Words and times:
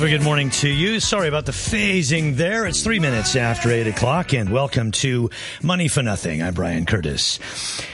Good 0.00 0.22
morning 0.22 0.48
to 0.50 0.68
you. 0.68 0.98
Sorry 0.98 1.28
about 1.28 1.44
the 1.44 1.52
phasing 1.52 2.34
there. 2.34 2.66
It's 2.66 2.82
three 2.82 2.98
minutes 2.98 3.36
after 3.36 3.70
eight 3.70 3.86
o'clock, 3.86 4.32
and 4.32 4.50
welcome 4.50 4.92
to 4.92 5.28
Money 5.62 5.88
for 5.88 6.02
Nothing. 6.02 6.42
I'm 6.42 6.54
Brian 6.54 6.86
Curtis. 6.86 7.38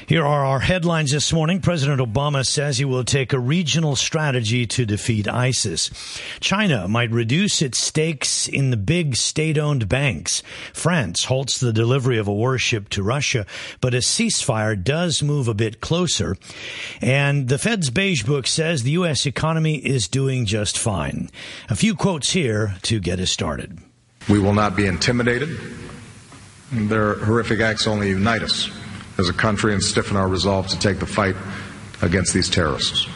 Here 0.07 0.25
are 0.25 0.47
our 0.47 0.61
headlines 0.61 1.11
this 1.11 1.33
morning. 1.33 1.61
President 1.61 2.01
Obama 2.01 2.47
says 2.47 2.79
he 2.79 2.85
will 2.85 3.03
take 3.03 3.33
a 3.33 3.41
regional 3.41 3.97
strategy 3.97 4.67
to 4.69 4.87
defeat 4.87 5.27
ISIS. 5.27 5.91
China 6.39 6.87
might 6.87 7.11
reduce 7.11 7.61
its 7.61 7.79
stakes 7.79 8.47
in 8.47 8.71
the 8.71 8.77
big 8.77 9.17
state-owned 9.17 9.89
banks. 9.89 10.45
France 10.73 11.25
halts 11.25 11.59
the 11.59 11.73
delivery 11.73 12.19
of 12.19 12.29
a 12.29 12.33
warship 12.33 12.89
to 12.91 13.03
Russia, 13.03 13.47
but 13.81 13.95
a 13.95 13.99
ceasefire 13.99 14.81
does 14.81 15.25
move 15.25 15.49
a 15.49 15.55
bit 15.55 15.81
closer. 15.81 16.37
And 17.01 17.49
the 17.49 17.59
Fed's 17.59 17.91
beige 17.91 18.23
book 18.23 18.47
says 18.47 18.85
the 18.85 18.93
U.S. 18.93 19.27
economy 19.27 19.79
is 19.79 20.07
doing 20.07 20.47
just 20.47 20.79
fine. 20.79 21.31
A 21.69 21.75
few 21.75 21.96
quotes 21.97 22.31
here 22.31 22.77
to 22.83 23.01
get 23.01 23.21
us 23.21 23.31
started. 23.31 23.79
We 24.29 24.39
will 24.39 24.53
not 24.53 24.77
be 24.77 24.87
intimidated. 24.87 25.59
Their 26.73 27.15
horrific 27.15 27.61
acts 27.61 27.87
only 27.87 28.09
unite 28.09 28.43
us 28.43 28.71
as 29.19 29.29
a 29.29 29.33
country 29.33 29.73
and 29.73 29.83
stiffen 29.83 30.17
our 30.17 30.29
resolve 30.29 30.67
to 30.69 30.79
take 30.79 30.99
the 30.99 31.07
fight 31.07 31.37
against 32.03 32.35
these 32.35 32.51
terrorists. 32.51 33.07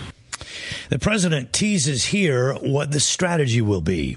The 0.88 0.98
president 0.98 1.52
teases 1.52 2.04
here 2.04 2.54
what 2.54 2.90
the 2.90 3.00
strategy 3.00 3.60
will 3.60 3.80
be. 3.80 4.16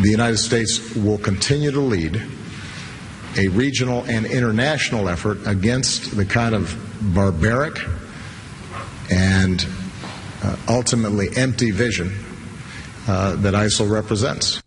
The 0.00 0.10
United 0.10 0.38
States 0.38 0.94
will 0.94 1.18
continue 1.18 1.70
to 1.70 1.80
lead 1.80 2.22
a 3.36 3.48
regional 3.48 4.04
and 4.04 4.26
international 4.26 5.08
effort 5.08 5.38
against 5.46 6.16
the 6.16 6.24
kind 6.24 6.54
of 6.54 6.76
barbaric 7.14 7.78
and 9.10 9.66
uh, 10.42 10.56
ultimately 10.68 11.28
empty 11.36 11.70
vision 11.70 12.12
uh, 13.08 13.36
that 13.36 13.54
ISIL 13.54 13.90
represents. 13.90 14.62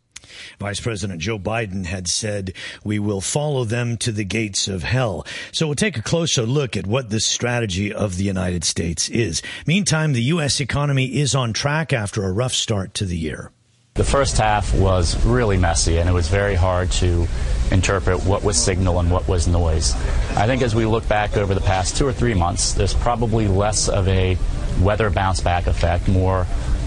Vice 0.59 0.80
President 0.80 1.19
Joe 1.19 1.38
Biden 1.38 1.86
had 1.86 2.08
said, 2.08 2.53
we 2.83 3.00
will 3.00 3.22
follow 3.22 3.66
them 3.66 3.97
to 3.97 4.11
the 4.11 4.23
gates 4.23 4.67
of 4.67 4.83
hell. 4.83 5.25
So 5.52 5.67
we'll 5.67 5.75
take 5.75 5.97
a 5.97 6.02
closer 6.02 6.44
look 6.44 6.77
at 6.77 6.88
what 6.88 7.09
the 7.09 7.19
strategy 7.19 7.94
of 7.94 8.17
the 8.17 8.23
United 8.23 8.64
States 8.64 9.09
is. 9.09 9.42
Meantime, 9.67 10.14
the 10.14 10.23
U.S. 10.23 10.59
economy 10.59 11.17
is 11.17 11.36
on 11.36 11.53
track 11.53 11.94
after 11.94 12.23
a 12.23 12.31
rough 12.31 12.53
start 12.53 12.94
to 12.95 13.05
the 13.05 13.17
year. 13.17 13.52
The 13.95 14.03
first 14.03 14.38
half 14.38 14.73
was 14.75 15.23
really 15.25 15.58
messy, 15.58 15.99
and 15.99 16.09
it 16.09 16.11
was 16.11 16.27
very 16.27 16.55
hard 16.55 16.92
to 16.94 17.27
interpret 17.72 18.25
what 18.25 18.44
was 18.44 18.61
signal 18.61 18.99
and 18.99 19.09
what 19.09 19.25
was 19.25 19.47
noise. 19.47 19.94
I 20.36 20.47
think 20.47 20.61
as 20.64 20.75
we 20.75 20.86
look 20.86 21.08
back 21.08 21.38
over 21.38 21.53
the 21.53 21.61
past 21.61 21.95
two 21.95 22.05
or 22.05 22.11
three 22.11 22.33
months, 22.33 22.73
there's 22.73 22.94
probably 22.94 23.47
less 23.47 23.88
of 23.88 24.05
a 24.09 24.38
weather 24.81 25.09
bounce 25.09 25.39
back 25.39 25.67
effect, 25.67 26.09
more 26.09 26.45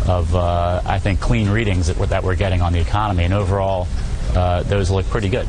of, 0.08 0.34
uh, 0.34 0.82
I 0.84 0.98
think, 0.98 1.20
clean 1.20 1.50
readings 1.50 1.86
that 1.86 1.96
we're, 1.96 2.06
that 2.06 2.22
we're 2.22 2.36
getting 2.36 2.62
on 2.62 2.72
the 2.72 2.80
economy. 2.80 3.24
And 3.24 3.34
overall, 3.34 3.86
uh, 4.34 4.62
those 4.64 4.90
look 4.90 5.06
pretty 5.06 5.28
good. 5.28 5.46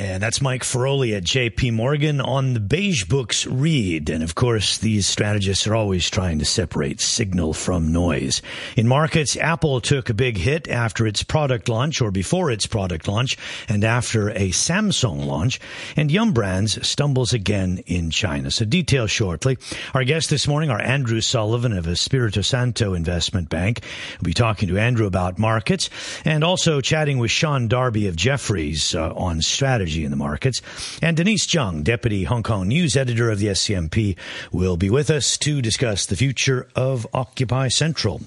And 0.00 0.22
that's 0.22 0.40
Mike 0.40 0.62
Feroli 0.62 1.14
at 1.14 1.24
JP 1.24 1.74
Morgan 1.74 2.22
on 2.22 2.54
the 2.54 2.60
Beige 2.60 3.04
Books 3.04 3.46
read. 3.46 4.08
And 4.08 4.24
of 4.24 4.34
course, 4.34 4.78
these 4.78 5.06
strategists 5.06 5.66
are 5.66 5.74
always 5.74 6.08
trying 6.08 6.38
to 6.38 6.46
separate 6.46 7.02
signal 7.02 7.52
from 7.52 7.92
noise. 7.92 8.40
In 8.78 8.88
markets, 8.88 9.36
Apple 9.36 9.78
took 9.82 10.08
a 10.08 10.14
big 10.14 10.38
hit 10.38 10.68
after 10.68 11.06
its 11.06 11.22
product 11.22 11.68
launch 11.68 12.00
or 12.00 12.10
before 12.10 12.50
its 12.50 12.64
product 12.64 13.08
launch 13.08 13.36
and 13.68 13.84
after 13.84 14.30
a 14.30 14.48
Samsung 14.52 15.26
launch. 15.26 15.60
And 15.98 16.10
Yum 16.10 16.32
Brands 16.32 16.88
stumbles 16.88 17.34
again 17.34 17.82
in 17.84 18.08
China. 18.08 18.50
So 18.50 18.64
details 18.64 19.10
shortly. 19.10 19.58
Our 19.92 20.04
guests 20.04 20.30
this 20.30 20.48
morning 20.48 20.70
are 20.70 20.80
Andrew 20.80 21.20
Sullivan 21.20 21.74
of 21.74 21.86
Espirito 21.86 22.40
Santo 22.40 22.94
Investment 22.94 23.50
Bank. 23.50 23.82
We'll 24.18 24.28
be 24.28 24.32
talking 24.34 24.70
to 24.70 24.78
Andrew 24.78 25.06
about 25.06 25.38
markets 25.38 25.90
and 26.24 26.42
also 26.42 26.80
chatting 26.80 27.18
with 27.18 27.30
Sean 27.30 27.68
Darby 27.68 28.06
of 28.06 28.16
Jefferies 28.16 28.94
uh, 28.94 29.12
on 29.12 29.42
strategy 29.42 29.89
strategy 29.90 30.04
in 30.04 30.10
the 30.10 30.16
markets. 30.16 30.62
And 31.02 31.16
Denise 31.16 31.52
Jung, 31.52 31.82
Deputy 31.82 32.24
Hong 32.24 32.42
Kong 32.42 32.68
News 32.68 32.96
Editor 32.96 33.30
of 33.30 33.38
the 33.38 33.48
SCMP, 33.48 34.16
will 34.52 34.76
be 34.76 34.90
with 34.90 35.10
us 35.10 35.36
to 35.38 35.60
discuss 35.60 36.06
the 36.06 36.16
future 36.16 36.68
of 36.76 37.06
Occupy 37.12 37.68
Central. 37.68 38.20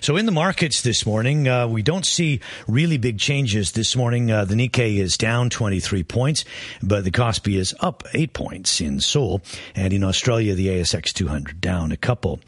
So 0.00 0.16
in 0.16 0.26
the 0.26 0.32
markets 0.32 0.82
this 0.82 1.04
morning, 1.04 1.48
uh, 1.48 1.66
we 1.66 1.82
don't 1.82 2.06
see 2.06 2.40
really 2.68 2.98
big 2.98 3.18
changes 3.18 3.72
this 3.72 3.96
morning. 3.96 4.30
Uh, 4.30 4.44
the 4.44 4.54
Nikkei 4.54 4.98
is 4.98 5.16
down 5.16 5.50
23 5.50 6.04
points, 6.04 6.44
but 6.82 7.04
the 7.04 7.10
Kospi 7.10 7.56
is 7.56 7.74
up 7.80 8.04
8 8.14 8.32
points 8.32 8.80
in 8.80 9.00
Seoul. 9.00 9.42
And 9.74 9.92
in 9.92 10.04
Australia, 10.04 10.54
the 10.54 10.68
ASX 10.68 11.12
200 11.12 11.60
down 11.60 11.92
a 11.92 11.96
couple. 11.96 12.40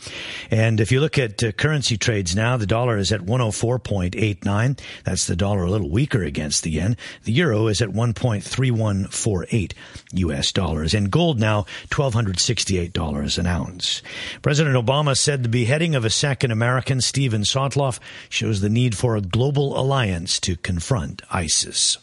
And 0.51 0.81
if 0.81 0.93
you 0.93 1.01
look 1.01 1.19
at 1.19 1.43
uh, 1.43 1.53
currency 1.53 1.97
trades 1.97 2.37
now, 2.37 2.57
the 2.57 2.67
dollar 2.67 2.99
is 2.99 3.13
at 3.13 3.21
104.89. 3.21 4.79
That's 5.05 5.27
the 5.27 5.37
dollar 5.37 5.65
a 5.65 5.71
little 5.71 5.91
weaker 5.91 6.23
against 6.23 6.63
the 6.63 6.71
yen. 6.71 6.97
The 7.25 7.33
euro 7.33 7.67
is 7.67 7.83
at 7.83 7.91
1. 7.91 8.05
1.3148 8.45 9.73
US 10.13 10.53
dollars. 10.53 10.95
And 10.95 11.11
gold 11.11 11.41
now 11.41 11.63
$1,268 11.91 13.39
an 13.39 13.47
ounce. 13.47 14.03
President 14.43 14.77
Obama 14.77 15.17
said 15.17 15.43
the 15.43 15.49
beheading 15.49 15.95
of 15.95 16.05
a 16.05 16.11
second 16.11 16.51
American, 16.51 17.01
Steven 17.01 17.43
Sotloff, 17.43 17.99
shows 18.29 18.61
the 18.61 18.69
need 18.69 18.97
for 18.97 19.17
a 19.17 19.21
global 19.21 19.79
alliance 19.79 20.39
to 20.41 20.57
confront 20.57 21.23
ISIS. 21.31 21.99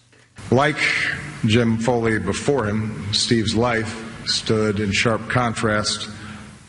Like 0.50 0.78
Jim 1.46 1.78
Foley 1.78 2.20
before 2.20 2.66
him, 2.66 3.14
Steve's 3.14 3.56
life 3.56 4.08
stood 4.26 4.80
in 4.80 4.92
sharp 4.92 5.30
contrast 5.30 6.10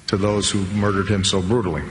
to 0.09 0.17
those 0.17 0.51
who 0.51 0.65
murdered 0.75 1.09
him 1.09 1.25
so 1.25 1.41
brutally. 1.41 1.83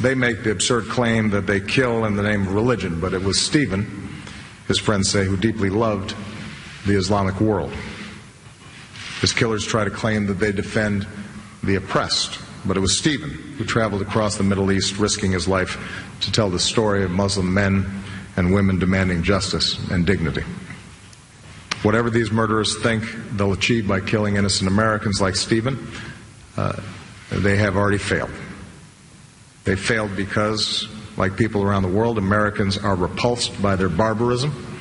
They 0.00 0.14
make 0.14 0.42
the 0.42 0.50
absurd 0.50 0.88
claim 0.88 1.30
that 1.30 1.46
they 1.46 1.60
kill 1.60 2.04
in 2.04 2.16
the 2.16 2.22
name 2.22 2.42
of 2.42 2.54
religion, 2.54 3.00
but 3.00 3.14
it 3.14 3.22
was 3.22 3.40
Stephen, 3.40 4.22
his 4.66 4.78
friends 4.78 5.08
say, 5.10 5.24
who 5.24 5.36
deeply 5.36 5.70
loved 5.70 6.14
the 6.86 6.96
Islamic 6.96 7.40
world. 7.40 7.72
His 9.20 9.32
killers 9.32 9.64
try 9.66 9.84
to 9.84 9.90
claim 9.90 10.26
that 10.26 10.34
they 10.34 10.52
defend 10.52 11.06
the 11.62 11.76
oppressed, 11.76 12.38
but 12.66 12.76
it 12.76 12.80
was 12.80 12.98
Stephen 12.98 13.30
who 13.30 13.64
traveled 13.64 14.02
across 14.02 14.36
the 14.36 14.42
Middle 14.42 14.70
East 14.70 14.98
risking 14.98 15.32
his 15.32 15.48
life 15.48 15.78
to 16.20 16.32
tell 16.32 16.50
the 16.50 16.58
story 16.58 17.04
of 17.04 17.10
Muslim 17.10 17.52
men 17.52 17.86
and 18.36 18.52
women 18.52 18.78
demanding 18.78 19.22
justice 19.22 19.78
and 19.90 20.04
dignity. 20.04 20.42
Whatever 21.82 22.10
these 22.10 22.30
murderers 22.30 22.78
think 22.82 23.04
they'll 23.32 23.52
achieve 23.52 23.86
by 23.86 24.00
killing 24.00 24.36
innocent 24.36 24.68
Americans 24.68 25.20
like 25.20 25.36
Stephen, 25.36 25.86
uh, 26.56 26.80
they 27.30 27.56
have 27.56 27.76
already 27.76 27.98
failed. 27.98 28.30
They 29.64 29.76
failed 29.76 30.16
because, 30.16 30.88
like 31.16 31.36
people 31.36 31.62
around 31.62 31.82
the 31.82 31.88
world, 31.88 32.18
Americans 32.18 32.76
are 32.76 32.94
repulsed 32.94 33.60
by 33.62 33.76
their 33.76 33.88
barbarism 33.88 34.73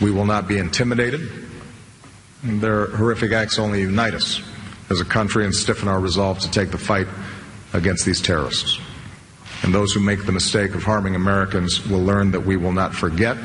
we 0.00 0.10
will 0.10 0.24
not 0.24 0.46
be 0.48 0.58
intimidated. 0.58 1.28
Their 2.42 2.86
horrific 2.86 3.32
acts 3.32 3.58
only 3.58 3.80
unite 3.80 4.14
us 4.14 4.40
as 4.90 5.00
a 5.00 5.04
country 5.04 5.44
and 5.44 5.54
stiffen 5.54 5.88
our 5.88 6.00
resolve 6.00 6.38
to 6.40 6.50
take 6.50 6.70
the 6.70 6.78
fight 6.78 7.06
against 7.72 8.06
these 8.06 8.20
terrorists. 8.20 8.78
And 9.62 9.74
those 9.74 9.92
who 9.92 10.00
make 10.00 10.24
the 10.24 10.32
mistake 10.32 10.74
of 10.74 10.84
harming 10.84 11.14
Americans 11.14 11.84
will 11.86 12.02
learn 12.02 12.30
that 12.30 12.40
we 12.40 12.56
will 12.56 12.72
not 12.72 12.94
forget 12.94 13.36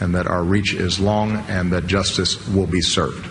and 0.00 0.14
that 0.14 0.26
our 0.26 0.44
reach 0.44 0.74
is 0.74 1.00
long 1.00 1.36
and 1.48 1.72
that 1.72 1.86
justice 1.86 2.46
will 2.48 2.66
be 2.66 2.80
served. 2.80 3.26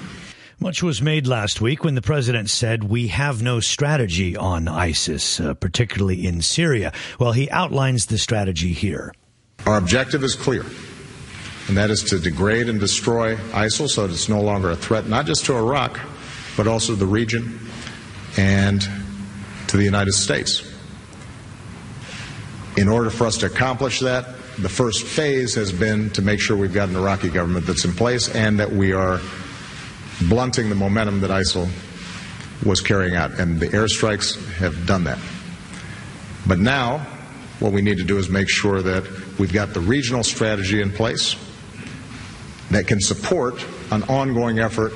Much 0.60 0.84
was 0.84 1.02
made 1.02 1.26
last 1.26 1.60
week 1.60 1.84
when 1.84 1.96
the 1.96 2.02
president 2.02 2.50
said 2.50 2.84
we 2.84 3.08
have 3.08 3.42
no 3.42 3.60
strategy 3.60 4.38
on 4.38 4.68
ISIS, 4.68 5.40
uh, 5.40 5.56
particularly 5.56 6.26
in 6.26 6.42
Syria. 6.42 6.94
Well, 7.20 7.32
he 7.32 7.50
outlines 7.50 8.08
the 8.08 8.20
strategy 8.20 8.72
here. 8.72 9.14
Our 9.66 9.78
objective 9.78 10.24
is 10.24 10.36
clear 10.36 10.64
and 11.68 11.78
that 11.78 11.90
is 11.90 12.04
to 12.04 12.20
degrade 12.20 12.70
and 12.70 12.80
destroy 12.80 13.36
ISIL 13.36 13.88
so 13.88 14.08
that 14.08 14.14
it's 14.14 14.30
no 14.30 14.42
longer 14.42 14.72
a 14.72 14.76
threat, 14.76 15.08
not 15.08 15.26
just 15.26 15.46
to 15.46 15.56
Iraq, 15.56 16.00
but 16.58 16.68
also 16.68 16.96
the 16.96 17.06
region 17.06 17.60
and 18.38 18.82
to 19.68 19.78
the 19.78 19.84
United 19.84 20.14
States. 20.14 20.68
In 22.78 22.88
order 22.88 23.10
for 23.10 23.26
us 23.26 23.38
to 23.38 23.46
accomplish 23.46 24.00
that, 24.00 24.26
the 24.58 24.70
first 24.70 25.06
phase 25.06 25.56
has 25.56 25.72
been 25.72 26.10
to 26.12 26.22
make 26.22 26.40
sure 26.40 26.58
we've 26.58 26.74
got 26.74 26.90
an 26.90 26.96
Iraqi 26.96 27.30
government 27.30 27.66
that's 27.66 27.86
in 27.86 27.94
place 27.94 28.34
and 28.34 28.60
that 28.60 28.72
we 28.72 28.94
are 28.94 29.20
blunting 30.24 30.70
the 30.70 30.76
momentum 30.76 31.22
that 31.22 31.32
ISIL 31.32 31.70
was 32.66 32.82
carrying 32.82 33.16
out. 33.16 33.40
And 33.40 33.60
the 33.60 33.68
airstrikes 33.68 34.38
have 34.56 34.86
done 34.86 35.06
that. 35.06 35.20
But 36.46 36.60
now, 36.60 37.00
what 37.60 37.72
we 37.72 37.82
need 37.82 37.98
to 37.98 38.04
do 38.04 38.18
is 38.18 38.30
make 38.30 38.50
sure 38.50 38.82
that 38.82 39.08
we've 39.40 39.54
got 39.54 39.74
the 39.74 39.80
regional 39.80 40.24
strategy 40.24 40.82
in 40.82 40.92
place 40.92 41.36
that 42.72 42.88
can 42.88 43.00
support 43.00 43.66
an 43.92 44.04
ongoing 44.04 44.60
effort, 44.60 44.94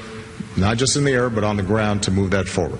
not 0.57 0.77
just 0.77 0.95
in 0.95 1.03
the 1.03 1.11
air, 1.11 1.29
but 1.29 1.43
on 1.43 1.57
the 1.57 1.63
ground 1.63 2.03
to 2.03 2.11
move 2.11 2.31
that 2.31 2.47
forward. 2.47 2.79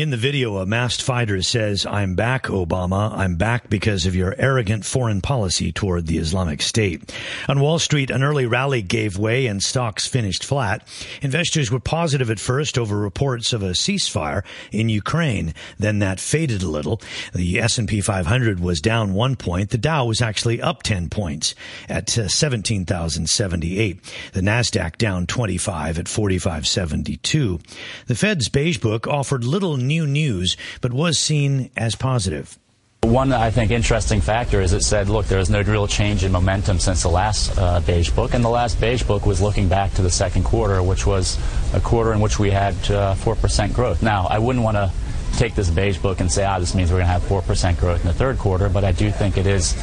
In 0.00 0.08
the 0.08 0.16
video, 0.16 0.56
a 0.56 0.64
masked 0.64 1.02
fighter 1.02 1.42
says, 1.42 1.84
I'm 1.84 2.14
back, 2.14 2.44
Obama. 2.44 3.12
I'm 3.14 3.36
back 3.36 3.68
because 3.68 4.06
of 4.06 4.16
your 4.16 4.34
arrogant 4.38 4.86
foreign 4.86 5.20
policy 5.20 5.72
toward 5.72 6.06
the 6.06 6.16
Islamic 6.16 6.62
State. 6.62 7.14
On 7.48 7.60
Wall 7.60 7.78
Street, 7.78 8.08
an 8.08 8.22
early 8.22 8.46
rally 8.46 8.80
gave 8.80 9.18
way 9.18 9.44
and 9.44 9.62
stocks 9.62 10.06
finished 10.06 10.42
flat. 10.42 10.88
Investors 11.20 11.70
were 11.70 11.80
positive 11.80 12.30
at 12.30 12.40
first 12.40 12.78
over 12.78 12.96
reports 12.96 13.52
of 13.52 13.62
a 13.62 13.72
ceasefire 13.72 14.42
in 14.72 14.88
Ukraine. 14.88 15.52
Then 15.78 15.98
that 15.98 16.18
faded 16.18 16.62
a 16.62 16.68
little. 16.70 17.02
The 17.34 17.60
S&P 17.60 18.00
500 18.00 18.58
was 18.58 18.80
down 18.80 19.12
one 19.12 19.36
point. 19.36 19.68
The 19.68 19.76
Dow 19.76 20.06
was 20.06 20.22
actually 20.22 20.62
up 20.62 20.82
10 20.82 21.10
points 21.10 21.54
at 21.90 22.16
uh, 22.16 22.26
17,078. 22.26 24.14
The 24.32 24.40
NASDAQ 24.40 24.96
down 24.96 25.26
25 25.26 25.98
at 25.98 26.08
4572. 26.08 27.60
The 28.06 28.14
Fed's 28.14 28.48
beige 28.48 28.78
book 28.78 29.06
offered 29.06 29.44
little 29.44 29.76
new 29.90 30.06
news, 30.06 30.56
but 30.80 30.92
was 30.92 31.18
seen 31.18 31.70
as 31.76 31.96
positive. 31.96 32.56
One, 33.02 33.32
I 33.32 33.50
think, 33.50 33.72
interesting 33.72 34.20
factor 34.20 34.60
is 34.60 34.72
it 34.72 34.82
said, 34.82 35.08
look, 35.08 35.26
there 35.26 35.40
is 35.40 35.50
no 35.50 35.62
real 35.62 35.88
change 35.88 36.22
in 36.22 36.30
momentum 36.30 36.78
since 36.78 37.02
the 37.02 37.08
last 37.08 37.58
uh, 37.58 37.80
beige 37.80 38.10
book. 38.10 38.34
And 38.34 38.44
the 38.44 38.50
last 38.50 38.80
beige 38.80 39.02
book 39.02 39.26
was 39.26 39.40
looking 39.40 39.68
back 39.68 39.92
to 39.94 40.02
the 40.02 40.10
second 40.10 40.44
quarter, 40.44 40.80
which 40.80 41.06
was 41.06 41.36
a 41.74 41.80
quarter 41.80 42.12
in 42.12 42.20
which 42.20 42.38
we 42.38 42.50
had 42.50 42.74
uh, 42.90 43.16
4% 43.16 43.74
growth. 43.74 44.02
Now, 44.02 44.28
I 44.30 44.38
wouldn't 44.38 44.64
want 44.64 44.76
to 44.76 44.92
take 45.36 45.54
this 45.54 45.70
beige 45.70 45.98
book 45.98 46.20
and 46.20 46.30
say, 46.30 46.44
ah, 46.44 46.58
this 46.60 46.74
means 46.74 46.90
we're 46.90 46.98
going 46.98 47.08
to 47.08 47.12
have 47.12 47.22
4% 47.22 47.80
growth 47.80 48.02
in 48.02 48.06
the 48.06 48.14
third 48.14 48.38
quarter, 48.38 48.68
but 48.68 48.84
I 48.84 48.92
do 48.92 49.10
think 49.10 49.36
it 49.36 49.46
is 49.46 49.74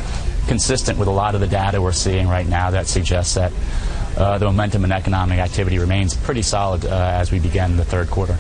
consistent 0.48 0.98
with 0.98 1.10
a 1.10 1.18
lot 1.24 1.36
of 1.36 1.42
the 1.42 1.48
data 1.48 1.82
we're 1.82 1.92
seeing 1.92 2.28
right 2.30 2.48
now 2.48 2.72
that 2.72 2.88
suggests 2.88 3.34
that 3.34 3.52
uh, 4.16 4.38
the 4.38 4.46
momentum 4.46 4.86
in 4.86 4.92
economic 4.92 5.40
activity 5.40 5.80
remains 5.80 6.16
pretty 6.16 6.42
solid 6.42 6.86
uh, 6.86 7.20
as 7.22 7.32
we 7.32 7.40
begin 7.40 7.78
the 7.78 7.86
third 7.86 8.10
quarter. 8.10 8.38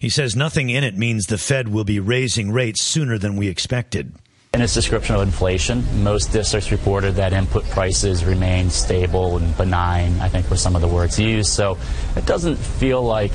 He 0.00 0.08
says 0.08 0.36
nothing 0.36 0.70
in 0.70 0.84
it 0.84 0.96
means 0.96 1.26
the 1.26 1.38
Fed 1.38 1.68
will 1.68 1.84
be 1.84 2.00
raising 2.00 2.50
rates 2.50 2.82
sooner 2.82 3.18
than 3.18 3.36
we 3.36 3.48
expected. 3.48 4.12
In 4.52 4.62
its 4.62 4.74
description 4.74 5.16
of 5.16 5.22
inflation, 5.22 5.84
most 6.04 6.32
districts 6.32 6.70
reported 6.70 7.16
that 7.16 7.32
input 7.32 7.64
prices 7.70 8.24
remain 8.24 8.70
stable 8.70 9.36
and 9.36 9.56
benign, 9.56 10.20
I 10.20 10.28
think 10.28 10.48
were 10.48 10.56
some 10.56 10.76
of 10.76 10.80
the 10.80 10.86
words 10.88 11.18
used. 11.18 11.50
So 11.50 11.76
it 12.14 12.24
doesn't 12.24 12.56
feel 12.56 13.02
like 13.02 13.32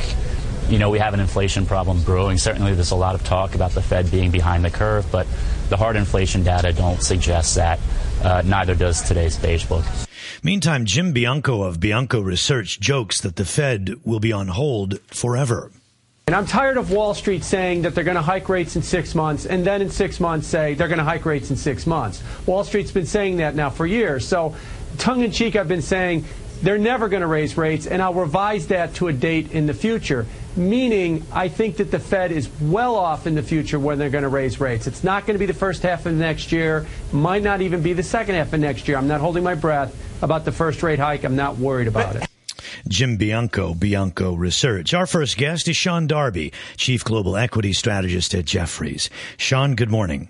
you 0.70 0.78
know, 0.78 0.90
we 0.90 1.00
have 1.00 1.14
an 1.14 1.20
inflation 1.20 1.66
problem 1.66 2.02
brewing. 2.04 2.38
Certainly, 2.38 2.76
there's 2.76 2.92
a 2.92 2.96
lot 2.96 3.16
of 3.16 3.24
talk 3.24 3.56
about 3.56 3.72
the 3.72 3.82
Fed 3.82 4.12
being 4.12 4.30
behind 4.30 4.64
the 4.64 4.70
curve, 4.70 5.06
but 5.12 5.26
the 5.70 5.78
hard 5.78 5.96
inflation 5.96 6.44
data 6.44 6.72
don't 6.72 7.02
suggest 7.02 7.56
that. 7.56 7.80
Uh, 8.24 8.44
neither 8.46 8.76
does 8.76 9.02
today's 9.02 9.38
beige 9.38 9.66
book. 9.66 9.84
Meantime, 10.44 10.86
Jim 10.86 11.12
Bianco 11.12 11.64
of 11.64 11.80
Bianco 11.80 12.22
Research 12.22 12.80
jokes 12.80 13.20
that 13.22 13.36
the 13.36 13.46
Fed 13.46 13.96
will 14.06 14.20
be 14.20 14.32
on 14.32 14.48
hold 14.48 15.00
forever. 15.08 15.72
And 16.30 16.36
I'm 16.36 16.46
tired 16.46 16.78
of 16.78 16.92
Wall 16.92 17.16
Street 17.16 17.44
saying 17.44 17.82
that 17.82 17.96
they're 17.96 18.04
going 18.04 18.14
to 18.14 18.22
hike 18.22 18.50
rates 18.50 18.76
in 18.76 18.84
six 18.84 19.16
months 19.16 19.48
and 19.48 19.66
then 19.66 19.82
in 19.82 19.90
six 19.90 20.20
months 20.20 20.46
say 20.46 20.76
they're 20.76 20.88
going 20.88 21.00
to 21.00 21.04
hike 21.04 21.26
rates 21.26 21.50
in 21.50 21.56
six 21.56 21.88
months. 21.88 22.22
Wall 22.46 22.64
Street's 22.64 22.92
been 22.92 23.08
saying 23.08 23.38
that 23.38 23.56
now 23.56 23.72
for 23.72 23.88
years. 23.88 24.28
So, 24.28 24.56
tongue 25.00 25.24
in 25.24 25.32
cheek, 25.32 25.56
I've 25.56 25.68
been 25.68 25.82
saying 25.82 26.26
they're 26.62 26.78
never 26.78 27.10
going 27.10 27.22
to 27.22 27.28
raise 27.28 27.58
rates, 27.58 27.88
and 27.88 28.00
I'll 28.00 28.14
revise 28.14 28.68
that 28.68 28.94
to 28.98 29.08
a 29.08 29.12
date 29.12 29.54
in 29.54 29.66
the 29.66 29.74
future. 29.74 30.28
Meaning, 30.56 31.26
I 31.32 31.48
think 31.48 31.78
that 31.78 31.90
the 31.90 31.98
Fed 31.98 32.32
is 32.32 32.48
well 32.62 32.94
off 32.96 33.26
in 33.26 33.34
the 33.34 33.42
future 33.42 33.80
when 33.80 33.98
they're 33.98 34.12
going 34.12 34.22
to 34.22 34.30
raise 34.30 34.60
rates. 34.60 34.86
It's 34.86 35.04
not 35.04 35.26
going 35.26 35.34
to 35.34 35.40
be 35.40 35.48
the 35.48 35.54
first 35.56 35.82
half 35.82 36.06
of 36.06 36.14
next 36.14 36.52
year, 36.52 36.86
might 37.12 37.42
not 37.42 37.62
even 37.62 37.82
be 37.82 37.94
the 37.94 38.04
second 38.04 38.36
half 38.36 38.54
of 38.54 38.60
next 38.60 38.88
year. 38.88 38.98
I'm 38.98 39.08
not 39.08 39.20
holding 39.20 39.44
my 39.44 39.56
breath 39.56 39.96
about 40.22 40.46
the 40.46 40.52
first 40.52 40.84
rate 40.84 41.00
hike. 41.00 41.24
I'm 41.24 41.36
not 41.36 41.58
worried 41.58 41.88
about 41.88 42.18
it. 42.18 42.29
Jim 42.88 43.18
Bianco, 43.18 43.74
Bianco 43.74 44.34
Research. 44.34 44.94
Our 44.94 45.06
first 45.06 45.38
guest 45.38 45.68
is 45.68 45.78
Sean 45.78 46.08
Darby, 46.08 46.54
Chief 46.78 47.04
Global 47.04 47.38
Equity 47.38 47.74
Strategist 47.74 48.34
at 48.34 48.46
Jefferies. 48.46 49.10
Sean, 49.38 49.76
good 49.76 49.92
morning. 49.92 50.30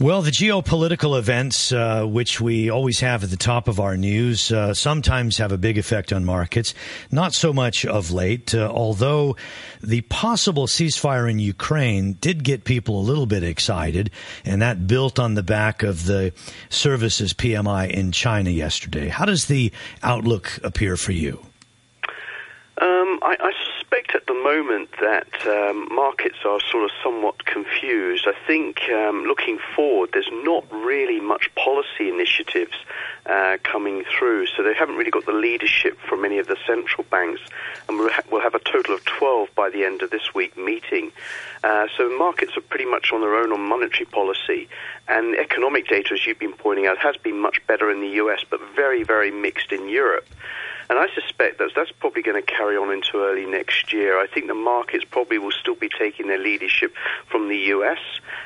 Well, 0.00 0.22
the 0.22 0.32
geopolitical 0.32 1.16
events, 1.16 1.70
uh, 1.70 2.04
which 2.04 2.40
we 2.40 2.68
always 2.68 2.98
have 2.98 3.22
at 3.22 3.30
the 3.30 3.36
top 3.36 3.68
of 3.68 3.78
our 3.78 3.96
news, 3.96 4.50
uh, 4.50 4.74
sometimes 4.74 5.38
have 5.38 5.52
a 5.52 5.56
big 5.56 5.78
effect 5.78 6.12
on 6.12 6.24
markets. 6.24 6.74
Not 7.12 7.32
so 7.32 7.52
much 7.52 7.86
of 7.86 8.10
late, 8.10 8.56
uh, 8.56 8.68
although 8.74 9.36
the 9.80 10.00
possible 10.00 10.66
ceasefire 10.66 11.30
in 11.30 11.38
Ukraine 11.38 12.14
did 12.14 12.42
get 12.42 12.64
people 12.64 12.98
a 12.98 13.06
little 13.06 13.26
bit 13.26 13.44
excited, 13.44 14.10
and 14.44 14.60
that 14.62 14.88
built 14.88 15.20
on 15.20 15.34
the 15.34 15.44
back 15.44 15.84
of 15.84 16.06
the 16.06 16.32
services 16.70 17.32
PMI 17.32 17.88
in 17.88 18.10
China 18.10 18.50
yesterday. 18.50 19.06
How 19.06 19.26
does 19.26 19.46
the 19.46 19.70
outlook 20.02 20.58
appear 20.64 20.96
for 20.96 21.12
you? 21.12 21.38
Um, 22.82 23.20
I, 23.22 23.36
I, 23.38 23.52
suspect 23.94 24.14
at 24.14 24.26
the 24.26 24.34
moment 24.34 24.88
that 25.00 25.46
um, 25.46 25.88
markets 25.94 26.38
are 26.44 26.58
sort 26.70 26.84
of 26.84 26.90
somewhat 27.02 27.44
confused. 27.44 28.26
I 28.26 28.34
think 28.46 28.82
um, 28.90 29.24
looking 29.24 29.58
forward, 29.76 30.10
there's 30.12 30.30
not 30.32 30.64
really 30.72 31.20
much 31.20 31.54
policy 31.54 32.08
initiatives 32.08 32.74
uh, 33.26 33.58
coming 33.62 34.04
through, 34.04 34.46
so 34.46 34.62
they 34.62 34.74
haven't 34.74 34.96
really 34.96 35.10
got 35.10 35.26
the 35.26 35.32
leadership 35.32 35.98
from 36.08 36.24
any 36.24 36.38
of 36.38 36.46
the 36.46 36.56
central 36.66 37.04
banks, 37.10 37.40
and 37.88 37.98
we'll, 37.98 38.10
ha- 38.10 38.22
we'll 38.30 38.40
have 38.40 38.54
a 38.54 38.60
total 38.60 38.94
of 38.94 39.04
12 39.04 39.48
by 39.54 39.70
the 39.70 39.84
end 39.84 40.02
of 40.02 40.10
this 40.10 40.34
week 40.34 40.56
meeting. 40.56 41.12
Uh, 41.62 41.86
so 41.96 42.08
markets 42.18 42.56
are 42.56 42.62
pretty 42.62 42.86
much 42.86 43.12
on 43.12 43.20
their 43.20 43.36
own 43.36 43.52
on 43.52 43.60
monetary 43.60 44.06
policy, 44.06 44.68
and 45.08 45.36
economic 45.36 45.88
data, 45.88 46.14
as 46.14 46.26
you've 46.26 46.38
been 46.38 46.52
pointing 46.52 46.86
out, 46.86 46.98
has 46.98 47.16
been 47.18 47.38
much 47.38 47.64
better 47.66 47.90
in 47.90 48.00
the 48.00 48.16
US, 48.24 48.44
but 48.48 48.60
very, 48.74 49.02
very 49.04 49.30
mixed 49.30 49.72
in 49.72 49.88
Europe. 49.88 50.26
And 50.90 50.98
I 50.98 51.06
suspect 51.14 51.58
that 51.58 51.70
that's 51.74 51.92
probably 51.92 52.22
going 52.22 52.42
to 52.42 52.46
carry 52.46 52.76
on 52.76 52.92
into 52.92 53.18
early 53.18 53.46
next 53.46 53.92
year. 53.92 54.20
I 54.20 54.26
think 54.26 54.46
the 54.46 54.54
markets 54.54 55.04
probably 55.10 55.38
will 55.38 55.52
still 55.52 55.74
be 55.74 55.88
taking 55.88 56.28
their 56.28 56.38
leadership 56.38 56.94
from 57.30 57.48
the 57.48 57.56
US. 57.56 57.98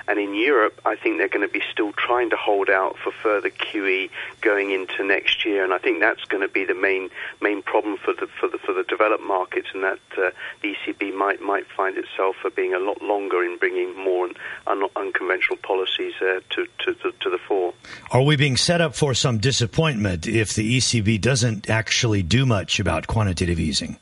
And 0.06 0.18
in 0.18 0.34
Europe, 0.34 0.80
I 0.86 0.96
think 0.96 1.18
they're 1.18 1.28
going 1.28 1.46
to 1.46 1.52
be 1.52 1.62
still 1.70 1.92
trying 1.92 2.30
to 2.30 2.36
hold 2.36 2.70
out 2.70 2.96
for 2.96 3.12
further 3.12 3.50
QE 3.50 4.10
going 4.40 4.70
into 4.70 5.04
next 5.04 5.44
year. 5.44 5.64
And 5.64 5.72
I 5.74 5.78
think 5.78 6.00
that's 6.00 6.24
going 6.24 6.42
to 6.42 6.48
be 6.48 6.64
the 6.64 6.74
main 6.74 7.10
main 7.40 7.62
problem 7.62 7.96
for 7.98 8.14
the 8.14 8.26
for 8.40 8.48
the 8.48 8.58
for 8.58 8.72
the 8.72 8.84
developed 8.84 9.22
markets, 9.22 9.68
and 9.74 9.82
that 9.82 9.98
uh, 10.16 10.30
the 10.62 10.74
ECB 10.74 11.14
might 11.14 11.40
might 11.42 11.66
find 11.66 11.96
itself 11.98 12.36
for 12.40 12.50
being 12.50 12.74
a 12.74 12.78
lot 12.78 13.02
longer 13.02 13.44
in 13.44 13.58
bringing 13.58 13.96
more 13.96 14.28
un- 14.66 14.88
unconventional 14.96 15.58
policies 15.62 16.14
uh, 16.20 16.40
to, 16.50 16.66
to, 16.78 16.94
to 16.94 17.12
to 17.20 17.30
the 17.30 17.38
fore. 17.46 17.74
Are 18.10 18.22
we 18.22 18.36
being 18.36 18.56
set 18.56 18.80
up 18.80 18.94
for 18.94 19.14
some 19.14 19.38
disappointment 19.38 20.26
if 20.26 20.54
the 20.54 20.78
ECB 20.78 21.20
doesn't 21.20 21.68
actually 21.68 22.22
do 22.28 22.46
much 22.46 22.78
about 22.78 23.06
quantitative 23.06 23.58
easing? 23.58 23.98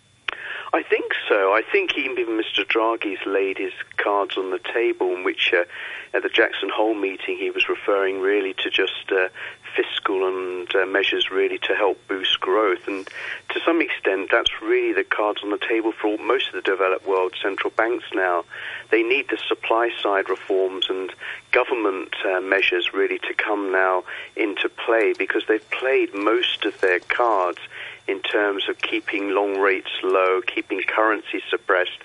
I 0.73 0.83
think 0.83 1.13
so. 1.29 1.53
I 1.53 1.63
think 1.73 1.97
even 1.97 2.27
Mr. 2.27 2.67
Draghi's 2.67 3.25
laid 3.25 3.57
his 3.57 3.73
cards 3.97 4.37
on 4.37 4.51
the 4.51 4.59
table, 4.59 5.15
in 5.15 5.25
which 5.25 5.55
uh, 5.57 5.65
at 6.13 6.23
the 6.23 6.29
Jackson 6.29 6.69
Hole 6.69 6.95
meeting 6.95 7.39
he 7.39 7.51
was 7.51 7.69
referring 7.69 8.21
really 8.21 8.53
to 8.55 8.69
just 8.69 9.11
uh, 9.11 9.29
fiscal 9.77 10.27
and 10.27 10.75
uh, 10.75 10.87
measures 10.87 11.31
really 11.31 11.59
to 11.59 11.75
help 11.75 11.99
boost 12.09 12.41
growth. 12.41 12.89
And 12.89 13.09
to 13.51 13.61
some 13.65 13.81
extent, 13.81 14.31
that's 14.33 14.51
really 14.61 14.93
the 14.93 15.05
cards 15.05 15.43
on 15.43 15.51
the 15.51 15.59
table 15.59 15.93
for 15.93 16.19
most 16.19 16.49
of 16.49 16.55
the 16.55 16.63
developed 16.63 17.07
world 17.07 17.35
central 17.41 17.71
banks 17.71 18.07
now. 18.15 18.45
They 18.91 19.03
need 19.03 19.29
the 19.29 19.39
supply 19.49 19.91
side 20.03 20.29
reforms 20.29 20.87
and 20.89 21.13
government 21.53 22.15
uh, 22.25 22.41
measures 22.41 22.93
really 22.93 23.19
to 23.21 23.35
come 23.35 23.73
now 23.73 24.05
into 24.35 24.69
play 24.69 25.13
because 25.17 25.45
they've 25.47 25.71
played 25.71 26.15
most 26.15 26.65
of 26.65 26.81
their 26.81 27.01
cards 27.01 27.61
in 28.09 28.21
terms 28.23 28.69
of 28.69 28.79
keeping 28.79 29.31
long 29.31 29.59
rates 29.59 29.91
low, 30.03 30.41
keeping 30.47 30.81
currency 30.83 31.43
suppressed. 31.51 31.99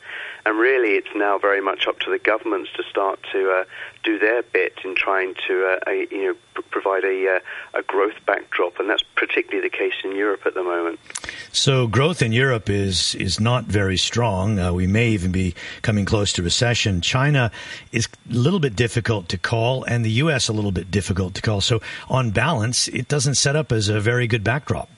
And 0.43 0.57
really, 0.57 0.95
it's 0.95 1.13
now 1.15 1.37
very 1.37 1.61
much 1.61 1.87
up 1.87 1.99
to 1.99 2.09
the 2.09 2.17
governments 2.17 2.71
to 2.75 2.83
start 2.89 3.19
to 3.31 3.51
uh, 3.51 3.63
do 4.03 4.17
their 4.17 4.41
bit 4.41 4.73
in 4.83 4.95
trying 4.95 5.35
to, 5.47 5.65
uh, 5.67 5.79
a, 5.91 6.07
you 6.09 6.25
know, 6.25 6.35
pr- 6.55 6.61
provide 6.71 7.03
a, 7.03 7.35
uh, 7.35 7.79
a 7.79 7.83
growth 7.83 8.15
backdrop, 8.25 8.79
and 8.79 8.89
that's 8.89 9.03
particularly 9.15 9.61
the 9.61 9.75
case 9.75 9.93
in 10.03 10.15
Europe 10.15 10.41
at 10.47 10.55
the 10.55 10.63
moment. 10.63 10.99
So, 11.51 11.85
growth 11.85 12.23
in 12.23 12.31
Europe 12.31 12.71
is 12.71 13.13
is 13.15 13.39
not 13.39 13.65
very 13.65 13.97
strong. 13.97 14.57
Uh, 14.57 14.73
we 14.73 14.87
may 14.87 15.09
even 15.09 15.31
be 15.31 15.53
coming 15.83 16.05
close 16.05 16.33
to 16.33 16.41
recession. 16.43 17.01
China 17.01 17.51
is 17.91 18.07
a 18.27 18.33
little 18.33 18.59
bit 18.59 18.75
difficult 18.75 19.29
to 19.29 19.37
call, 19.37 19.83
and 19.83 20.03
the 20.03 20.11
U.S. 20.23 20.47
a 20.47 20.53
little 20.53 20.71
bit 20.71 20.89
difficult 20.89 21.35
to 21.35 21.41
call. 21.43 21.61
So, 21.61 21.81
on 22.09 22.31
balance, 22.31 22.87
it 22.87 23.07
doesn't 23.07 23.35
set 23.35 23.55
up 23.55 23.71
as 23.71 23.89
a 23.89 23.99
very 23.99 24.25
good 24.25 24.43
backdrop. 24.43 24.89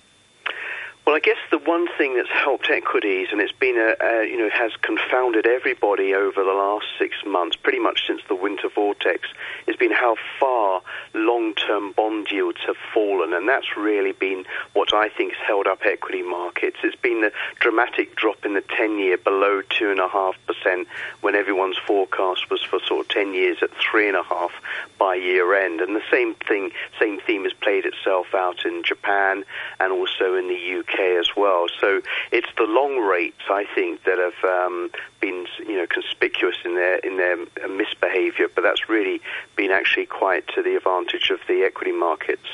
Well, 1.05 1.17
I 1.17 1.19
guess 1.19 1.37
the 1.51 1.57
one 1.57 1.89
thing 1.97 2.15
that's 2.15 2.29
helped 2.29 2.69
equities, 2.69 3.27
and 3.33 3.41
it's 3.41 3.51
been 3.51 3.75
a, 3.75 3.95
a, 4.01 4.25
you 4.25 4.37
know 4.37 4.49
has 4.49 4.71
confounded 4.81 5.45
everybody 5.45 6.13
over 6.13 6.41
the 6.45 6.53
last 6.53 6.85
six 6.97 7.17
months, 7.25 7.57
pretty 7.57 7.79
much 7.79 8.07
since 8.07 8.21
the 8.29 8.35
winter 8.35 8.69
vortex, 8.73 9.27
has 9.67 9.75
been 9.75 9.91
how 9.91 10.15
far 10.39 10.81
long-term 11.13 11.91
bond 11.91 12.31
yields 12.31 12.59
have 12.65 12.77
fallen, 12.93 13.33
and 13.33 13.49
that's 13.49 13.75
really 13.75 14.13
been 14.13 14.45
what 14.71 14.93
I 14.93 15.09
think 15.09 15.33
has 15.33 15.45
held 15.45 15.67
up 15.67 15.81
equity 15.83 16.21
markets. 16.21 16.77
It's 16.85 16.95
been 16.95 17.19
the 17.19 17.33
dramatic 17.59 18.15
drop 18.15 18.45
in 18.45 18.53
the 18.53 18.61
ten-year 18.61 19.17
below 19.17 19.61
two 19.61 19.91
and 19.91 19.99
a 19.99 20.07
half 20.07 20.35
percent, 20.47 20.87
when 21.19 21.35
everyone's 21.35 21.77
forecast 21.85 22.49
was 22.49 22.63
for 22.63 22.79
sort 22.79 23.01
of 23.01 23.09
ten 23.09 23.33
years 23.33 23.57
at 23.61 23.71
three 23.71 24.07
and 24.07 24.15
a 24.15 24.23
half 24.23 24.53
by 24.97 25.15
year 25.15 25.53
end, 25.53 25.81
and 25.81 25.97
the 25.97 26.03
same 26.09 26.33
thing, 26.47 26.71
same 26.97 27.19
theme 27.19 27.43
has 27.43 27.51
played 27.51 27.83
itself 27.83 28.33
out 28.33 28.63
in 28.63 28.83
Japan 28.83 29.43
and 29.81 29.91
also 29.91 30.35
in 30.35 30.47
the 30.47 30.79
UK 30.79 30.92
UK 30.93 31.19
as 31.19 31.29
well. 31.35 31.67
So 31.79 32.01
it's 32.31 32.47
the 32.57 32.63
long 32.63 32.97
rates, 32.97 33.41
I 33.49 33.65
think, 33.75 34.03
that 34.03 34.17
have 34.17 34.49
um, 34.49 34.89
been 35.21 35.45
you 35.59 35.77
know 35.77 35.87
conspicuous 35.87 36.57
in 36.65 36.75
their 36.75 36.97
in 36.97 37.17
their 37.17 37.37
misbehaviour. 37.67 38.47
But 38.53 38.61
that's 38.63 38.89
really 38.89 39.21
been 39.55 39.71
actually 39.71 40.05
quite 40.05 40.47
to 40.55 40.61
the 40.61 40.75
advantage 40.75 41.29
of 41.29 41.39
the 41.47 41.63
equity 41.63 41.91
markets. 41.91 42.47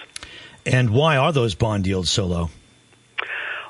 And 0.65 0.89
why 0.91 1.17
are 1.17 1.31
those 1.31 1.55
bond 1.55 1.87
yields 1.87 2.11
so 2.11 2.25
low? 2.25 2.49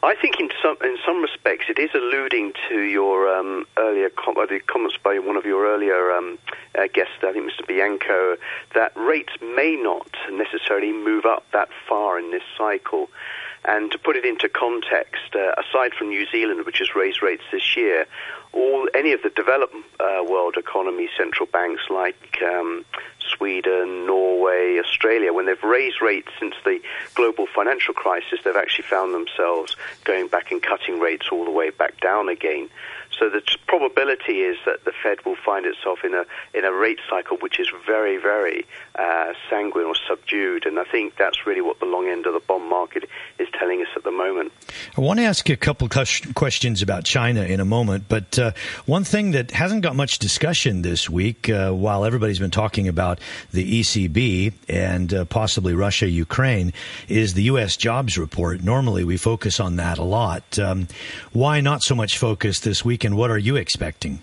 I 0.02 0.16
think 0.16 0.40
in 0.40 0.50
some 0.64 0.78
in 0.82 0.98
some 1.06 1.22
respects 1.22 1.66
it 1.68 1.78
is 1.78 1.90
alluding 1.94 2.54
to 2.70 2.80
your 2.80 3.28
um, 3.36 3.66
earlier 3.78 4.10
com- 4.10 4.38
uh, 4.38 4.46
the 4.46 4.62
comments 4.62 4.96
by 5.04 5.20
one 5.20 5.36
of 5.36 5.46
your 5.46 5.66
earlier 5.66 6.12
um, 6.12 6.40
uh, 6.78 6.88
guests, 6.94 7.16
I 7.22 7.34
think 7.34 7.52
Mr. 7.52 7.68
Bianco, 7.68 8.38
that 8.76 8.94
rates 8.96 9.34
may 9.42 9.76
not 9.76 10.10
necessarily 10.32 10.94
move 10.94 11.26
up 11.26 11.46
that 11.52 11.70
far 11.88 12.18
in 12.18 12.32
this 12.32 12.44
cycle. 12.58 13.10
And 13.66 13.92
to 13.92 14.00
put 14.00 14.16
it 14.16 14.26
into 14.26 14.48
context, 14.50 15.36
uh, 15.36 15.54
aside 15.58 15.94
from 15.94 16.10
New 16.10 16.26
Zealand, 16.32 16.66
which 16.66 16.80
has 16.80 16.96
raised 16.96 17.22
rates 17.22 17.44
this 17.52 17.76
year, 17.76 18.08
all 18.52 18.88
any 18.96 19.14
of 19.14 19.22
the 19.22 19.30
developed 19.30 19.76
uh, 20.00 20.24
world 20.28 20.56
economy 20.58 21.10
central 21.18 21.46
banks 21.46 21.84
like 21.90 22.42
um, 22.42 22.84
Sweden, 23.20 24.06
Norway, 24.08 24.80
Australia, 24.80 25.34
when 25.34 25.46
they've 25.46 25.62
raised 25.64 26.02
rates 26.02 26.30
since 26.40 26.56
the 26.66 26.80
global 27.14 27.48
financial 27.48 27.94
crisis, 27.94 28.40
they've 28.44 28.56
actually 28.56 28.86
found 28.86 29.14
themselves 29.14 29.76
going 30.04 30.28
back 30.28 30.52
and 30.52 30.62
cutting 30.64 31.00
rates 31.00 31.28
all 31.32 31.46
the 31.46 31.52
way 31.52 31.70
back 31.70 32.00
down 32.02 32.30
again. 32.30 32.70
So 33.20 33.30
the 33.30 33.42
probability 33.68 34.40
is 34.40 34.58
that 34.66 34.86
the 34.86 34.94
Fed 35.04 35.26
will 35.26 35.36
find 35.36 35.66
itself 35.66 36.00
in 36.06 36.14
a 36.14 36.24
in 36.58 36.64
a 36.64 36.72
rate 36.72 37.00
cycle 37.10 37.36
which 37.38 37.60
is 37.60 37.68
very 37.86 38.18
very 38.18 38.66
uh, 38.96 39.34
sanguine 39.50 39.86
or 39.86 39.96
subdued, 39.96 40.66
and 40.66 40.80
I 40.80 40.86
think 40.86 41.18
that's 41.18 41.46
really 41.46 41.60
what 41.60 41.80
the 41.82 41.86
long 41.86 42.08
end 42.08 42.26
of 42.26 42.34
the 42.34 42.40
bond 42.40 42.70
market 42.70 43.10
is 43.38 43.50
telling 43.60 43.82
us 43.82 43.90
at 43.98 44.04
the 44.04 44.12
moment. 44.12 44.54
I 44.98 45.02
want 45.02 45.20
to 45.20 45.26
ask 45.26 45.50
you 45.50 45.54
a 45.54 45.58
couple 45.58 45.90
questions 45.90 46.82
about 46.82 47.04
China 47.04 47.44
in 47.44 47.60
a 47.60 47.66
moment, 47.66 48.06
but 48.08 48.40
uh, 48.40 48.52
one 48.86 49.04
thing 49.04 49.32
that 49.32 49.52
hasn't 49.52 49.82
got 49.82 49.96
much 49.96 50.20
discussion 50.20 50.82
this 50.82 51.10
week, 51.10 51.50
uh, 51.50 51.72
while 51.72 52.06
everybody's 52.06 52.40
been 52.40 52.52
talking 52.52 52.88
about 52.88 53.20
the 53.52 53.82
ECB 53.82 54.54
and 54.70 55.14
uh, 55.14 55.26
possibly 55.26 55.74
Russia 55.74 56.08
Ukraine, 56.08 56.72
is 57.10 57.34
the 57.34 57.44
U.S. 57.44 57.76
jobs 57.76 58.18
report. 58.18 58.64
Normally 58.64 59.04
we 59.04 59.18
focus 59.18 59.60
on 59.60 59.76
that 59.76 59.98
a 59.98 60.04
lot. 60.04 60.58
Um, 60.58 60.88
why 61.34 61.60
not 61.60 61.84
so 61.84 61.96
much 61.96 62.18
focus 62.18 62.62
this 62.62 62.86
week? 62.86 63.04
And 63.10 63.18
what 63.18 63.32
are 63.32 63.40
you 63.40 63.56
expecting? 63.56 64.22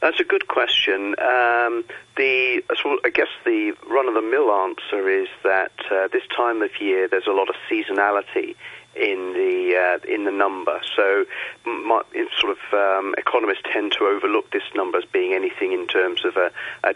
That's 0.00 0.18
a 0.18 0.24
good 0.24 0.48
question. 0.48 1.14
Um, 1.20 1.84
the 2.16 2.60
I 3.04 3.10
guess 3.14 3.28
the 3.44 3.76
run 3.88 4.08
of 4.08 4.14
the 4.14 4.22
mill 4.22 4.50
answer 4.50 5.08
is 5.08 5.28
that 5.44 5.70
uh, 5.88 6.08
this 6.12 6.24
time 6.36 6.62
of 6.62 6.70
year 6.80 7.06
there's 7.06 7.28
a 7.28 7.32
lot 7.32 7.48
of 7.48 7.54
seasonality 7.70 8.56
in 8.94 9.32
the 9.32 9.76
uh, 9.76 10.12
in 10.12 10.24
the 10.24 10.30
number. 10.30 10.80
So, 10.94 11.24
my, 11.64 12.02
sort 12.40 12.56
of 12.56 12.74
um, 12.74 13.14
economists 13.16 13.62
tend 13.72 13.92
to 13.92 14.04
overlook 14.04 14.50
this 14.50 14.62
number 14.74 14.98
as 14.98 15.04
being 15.06 15.32
anything 15.32 15.72
in 15.72 15.86
terms 15.86 16.24
of 16.24 16.36
a, 16.36 16.50
a 16.84 16.90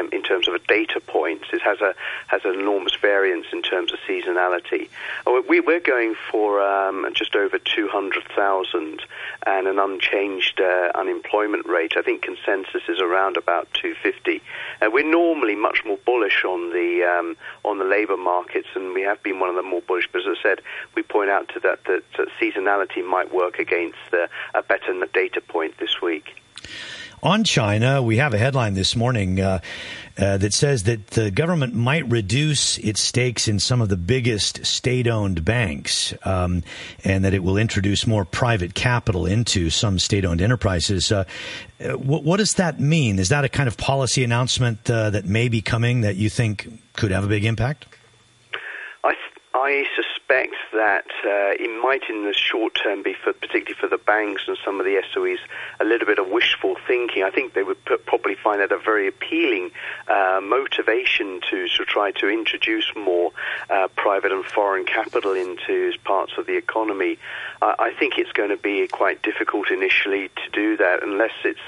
um, 0.00 0.10
in 0.12 0.22
terms 0.22 0.48
of 0.48 0.54
a 0.54 0.58
data 0.60 1.00
point. 1.00 1.42
It 1.52 1.62
has 1.62 1.80
a 1.80 1.94
has 2.26 2.44
an 2.44 2.58
enormous 2.58 2.94
variance 3.00 3.46
in 3.52 3.62
terms 3.62 3.92
of 3.92 3.98
seasonality. 4.08 4.88
Uh, 5.26 5.42
we, 5.48 5.60
we're 5.60 5.80
going 5.80 6.14
for 6.30 6.60
um, 6.60 7.06
just 7.14 7.34
over 7.34 7.58
two 7.58 7.88
hundred 7.88 8.24
thousand 8.34 9.02
and 9.46 9.66
an 9.66 9.78
unchanged 9.78 10.60
uh, 10.60 10.90
unemployment 10.94 11.66
rate. 11.66 11.94
I 11.96 12.02
think 12.02 12.22
consensus 12.22 12.82
is 12.88 13.00
around 13.00 13.36
about 13.36 13.68
two 13.72 13.94
fifty. 14.02 14.42
Uh, 14.82 14.90
we're 14.92 15.08
normally 15.08 15.54
much 15.54 15.84
more 15.84 15.98
bullish 16.04 16.44
on 16.44 16.70
the 16.70 17.04
um, 17.04 17.36
on 17.64 17.78
the 17.78 17.84
labour 17.84 18.16
markets, 18.16 18.68
and 18.74 18.94
we 18.94 19.02
have 19.02 19.22
been 19.22 19.40
one 19.40 19.48
of 19.48 19.56
the 19.56 19.62
more 19.62 19.80
bullish. 19.82 20.08
But 20.12 20.22
as 20.22 20.36
I 20.38 20.42
said, 20.42 20.60
we 20.94 21.02
point 21.02 21.30
out 21.30 21.37
to 21.44 21.60
that 21.60 21.84
that, 21.84 22.02
that 22.16 22.28
seasonality 22.40 23.04
might 23.04 23.32
work 23.32 23.58
against 23.58 23.98
the, 24.10 24.28
a 24.54 24.62
better 24.62 24.92
data 25.12 25.40
point 25.40 25.78
this 25.78 26.00
week. 26.02 26.34
On 27.20 27.42
China, 27.42 28.00
we 28.00 28.18
have 28.18 28.32
a 28.32 28.38
headline 28.38 28.74
this 28.74 28.94
morning 28.94 29.40
uh, 29.40 29.58
uh, 30.16 30.36
that 30.36 30.52
says 30.52 30.84
that 30.84 31.08
the 31.08 31.32
government 31.32 31.74
might 31.74 32.08
reduce 32.08 32.78
its 32.78 33.00
stakes 33.00 33.48
in 33.48 33.58
some 33.58 33.80
of 33.80 33.88
the 33.88 33.96
biggest 33.96 34.64
state-owned 34.64 35.44
banks, 35.44 36.14
um, 36.24 36.62
and 37.02 37.24
that 37.24 37.34
it 37.34 37.42
will 37.42 37.56
introduce 37.56 38.06
more 38.06 38.24
private 38.24 38.72
capital 38.72 39.26
into 39.26 39.68
some 39.68 39.98
state-owned 39.98 40.40
enterprises. 40.40 41.10
Uh, 41.10 41.24
uh 41.80 41.98
what, 41.98 42.22
what, 42.22 42.36
does 42.36 42.54
that 42.54 42.78
mean? 42.78 43.18
Is 43.18 43.30
that 43.30 43.44
a 43.44 43.48
kind 43.48 43.66
of 43.66 43.76
policy 43.76 44.22
announcement 44.22 44.88
uh, 44.88 45.10
that 45.10 45.24
may 45.24 45.48
be 45.48 45.60
coming 45.60 46.02
that 46.02 46.14
you 46.14 46.30
think 46.30 46.68
could 46.92 47.10
have 47.10 47.24
a 47.24 47.28
big 47.28 47.44
impact? 47.44 47.86
I, 49.02 49.14
I 49.54 49.84
suspect 49.96 50.07
that 50.72 51.06
uh, 51.24 51.56
it 51.58 51.82
might, 51.82 52.02
in 52.08 52.24
the 52.24 52.32
short 52.32 52.78
term, 52.82 53.02
be 53.02 53.14
for 53.14 53.32
particularly 53.32 53.74
for 53.74 53.88
the 53.88 53.98
banks 53.98 54.42
and 54.46 54.56
some 54.64 54.78
of 54.78 54.86
the 54.86 55.02
SOEs, 55.12 55.38
a 55.80 55.84
little 55.84 56.06
bit 56.06 56.18
of 56.18 56.28
wishful 56.28 56.76
thinking. 56.86 57.22
I 57.22 57.30
think 57.30 57.54
they 57.54 57.62
would 57.62 57.82
probably 57.84 58.34
find 58.34 58.60
that 58.60 58.70
a 58.72 58.78
very 58.78 59.08
appealing 59.08 59.70
uh, 60.06 60.40
motivation 60.42 61.40
to, 61.50 61.66
to 61.68 61.84
try 61.84 62.12
to 62.12 62.28
introduce 62.28 62.92
more 62.94 63.32
uh, 63.70 63.88
private 63.96 64.32
and 64.32 64.44
foreign 64.44 64.84
capital 64.84 65.32
into 65.32 65.92
parts 66.04 66.32
of 66.38 66.46
the 66.46 66.56
economy. 66.56 67.18
I 67.60 67.92
think 67.98 68.18
it's 68.18 68.30
going 68.32 68.50
to 68.50 68.56
be 68.56 68.86
quite 68.86 69.22
difficult 69.22 69.70
initially 69.70 70.28
to 70.28 70.50
do 70.52 70.76
that 70.76 71.02
unless 71.02 71.32
it's 71.44 71.58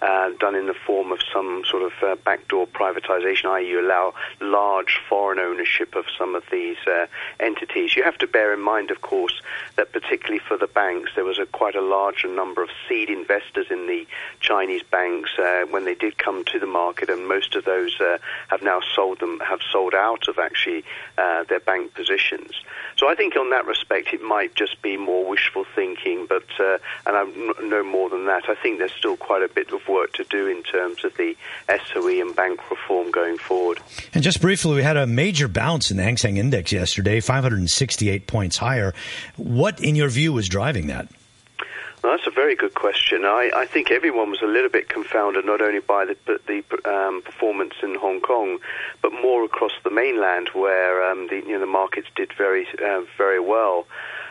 uh, 0.00 0.30
done 0.38 0.54
in 0.54 0.66
the 0.66 0.74
form 0.74 1.10
of 1.10 1.18
some 1.32 1.64
sort 1.68 1.82
of 1.82 1.92
uh, 2.02 2.16
backdoor 2.24 2.66
privatization, 2.68 3.46
i.e., 3.50 3.68
you 3.68 3.80
allow 3.84 4.14
large 4.40 5.00
foreign 5.08 5.38
ownership 5.38 5.96
of 5.96 6.04
some 6.16 6.34
of 6.34 6.44
these 6.52 6.76
uh, 6.86 7.06
entities. 7.40 7.96
You 7.96 8.04
have 8.10 8.18
to 8.18 8.26
bear 8.26 8.52
in 8.52 8.60
mind, 8.60 8.90
of 8.90 9.00
course, 9.00 9.40
that 9.76 9.92
particularly 9.92 10.40
for 10.40 10.56
the 10.56 10.66
banks, 10.66 11.12
there 11.14 11.24
was 11.24 11.38
a, 11.38 11.46
quite 11.46 11.76
a 11.76 11.80
large 11.80 12.24
number 12.24 12.62
of 12.62 12.70
seed 12.88 13.08
investors 13.08 13.66
in 13.70 13.86
the 13.86 14.04
Chinese 14.40 14.82
banks 14.82 15.30
uh, 15.38 15.62
when 15.70 15.84
they 15.84 15.94
did 15.94 16.18
come 16.18 16.44
to 16.46 16.58
the 16.58 16.66
market, 16.66 17.08
and 17.08 17.28
most 17.28 17.54
of 17.54 17.64
those 17.64 18.00
uh, 18.00 18.18
have 18.48 18.62
now 18.62 18.80
sold 18.94 19.20
them, 19.20 19.40
have 19.40 19.60
sold 19.72 19.94
out 19.94 20.26
of 20.28 20.38
actually 20.38 20.84
uh, 21.18 21.44
their 21.44 21.60
bank 21.60 21.94
positions. 21.94 22.52
So 22.96 23.08
I 23.08 23.14
think 23.14 23.36
on 23.36 23.50
that 23.50 23.66
respect, 23.66 24.12
it 24.12 24.22
might 24.22 24.54
just 24.54 24.82
be 24.82 24.96
more 24.96 25.24
wishful 25.24 25.64
thinking, 25.74 26.26
but 26.28 26.44
uh, 26.58 26.78
and 27.06 27.16
I 27.16 27.24
know 27.62 27.82
more 27.82 28.10
than 28.10 28.26
that. 28.26 28.48
I 28.48 28.54
think 28.54 28.78
there's 28.78 28.92
still 28.92 29.16
quite 29.16 29.42
a 29.42 29.48
bit 29.48 29.72
of 29.72 29.86
work 29.88 30.12
to 30.14 30.24
do 30.24 30.48
in 30.48 30.62
terms 30.64 31.04
of 31.04 31.16
the 31.16 31.34
SOE 31.68 32.20
and 32.20 32.34
bank 32.34 32.70
reform 32.70 33.10
going 33.10 33.38
forward. 33.38 33.80
And 34.12 34.22
just 34.22 34.40
briefly, 34.40 34.74
we 34.74 34.82
had 34.82 34.96
a 34.96 35.06
major 35.06 35.48
bounce 35.48 35.90
in 35.90 35.96
the 35.96 36.02
Hang 36.02 36.16
Seng 36.16 36.36
Index 36.36 36.72
yesterday, 36.72 37.20
568 38.00 38.26
points 38.26 38.56
higher. 38.56 38.94
What, 39.36 39.80
in 39.80 39.94
your 39.94 40.08
view, 40.08 40.32
was 40.32 40.48
driving 40.48 40.86
that? 40.88 41.08
Well, 42.02 42.16
that's 42.16 42.26
a 42.26 42.30
very 42.30 42.56
good 42.56 42.74
question. 42.74 43.24
I, 43.26 43.50
I, 43.54 43.66
think 43.66 43.90
everyone 43.90 44.30
was 44.30 44.40
a 44.40 44.46
little 44.46 44.70
bit 44.70 44.88
confounded, 44.88 45.44
not 45.44 45.60
only 45.60 45.80
by 45.80 46.06
the, 46.06 46.16
the 46.46 46.64
um, 46.90 47.20
performance 47.20 47.74
in 47.82 47.94
Hong 47.94 48.22
Kong, 48.22 48.58
but 49.02 49.12
more 49.12 49.44
across 49.44 49.72
the 49.84 49.90
mainland, 49.90 50.48
where 50.54 51.10
um, 51.10 51.28
the, 51.28 51.36
you 51.36 51.52
know, 51.52 51.60
the 51.60 51.66
markets 51.66 52.08
did 52.16 52.32
very, 52.32 52.66
uh, 52.82 53.02
very 53.18 53.40
well. 53.40 53.86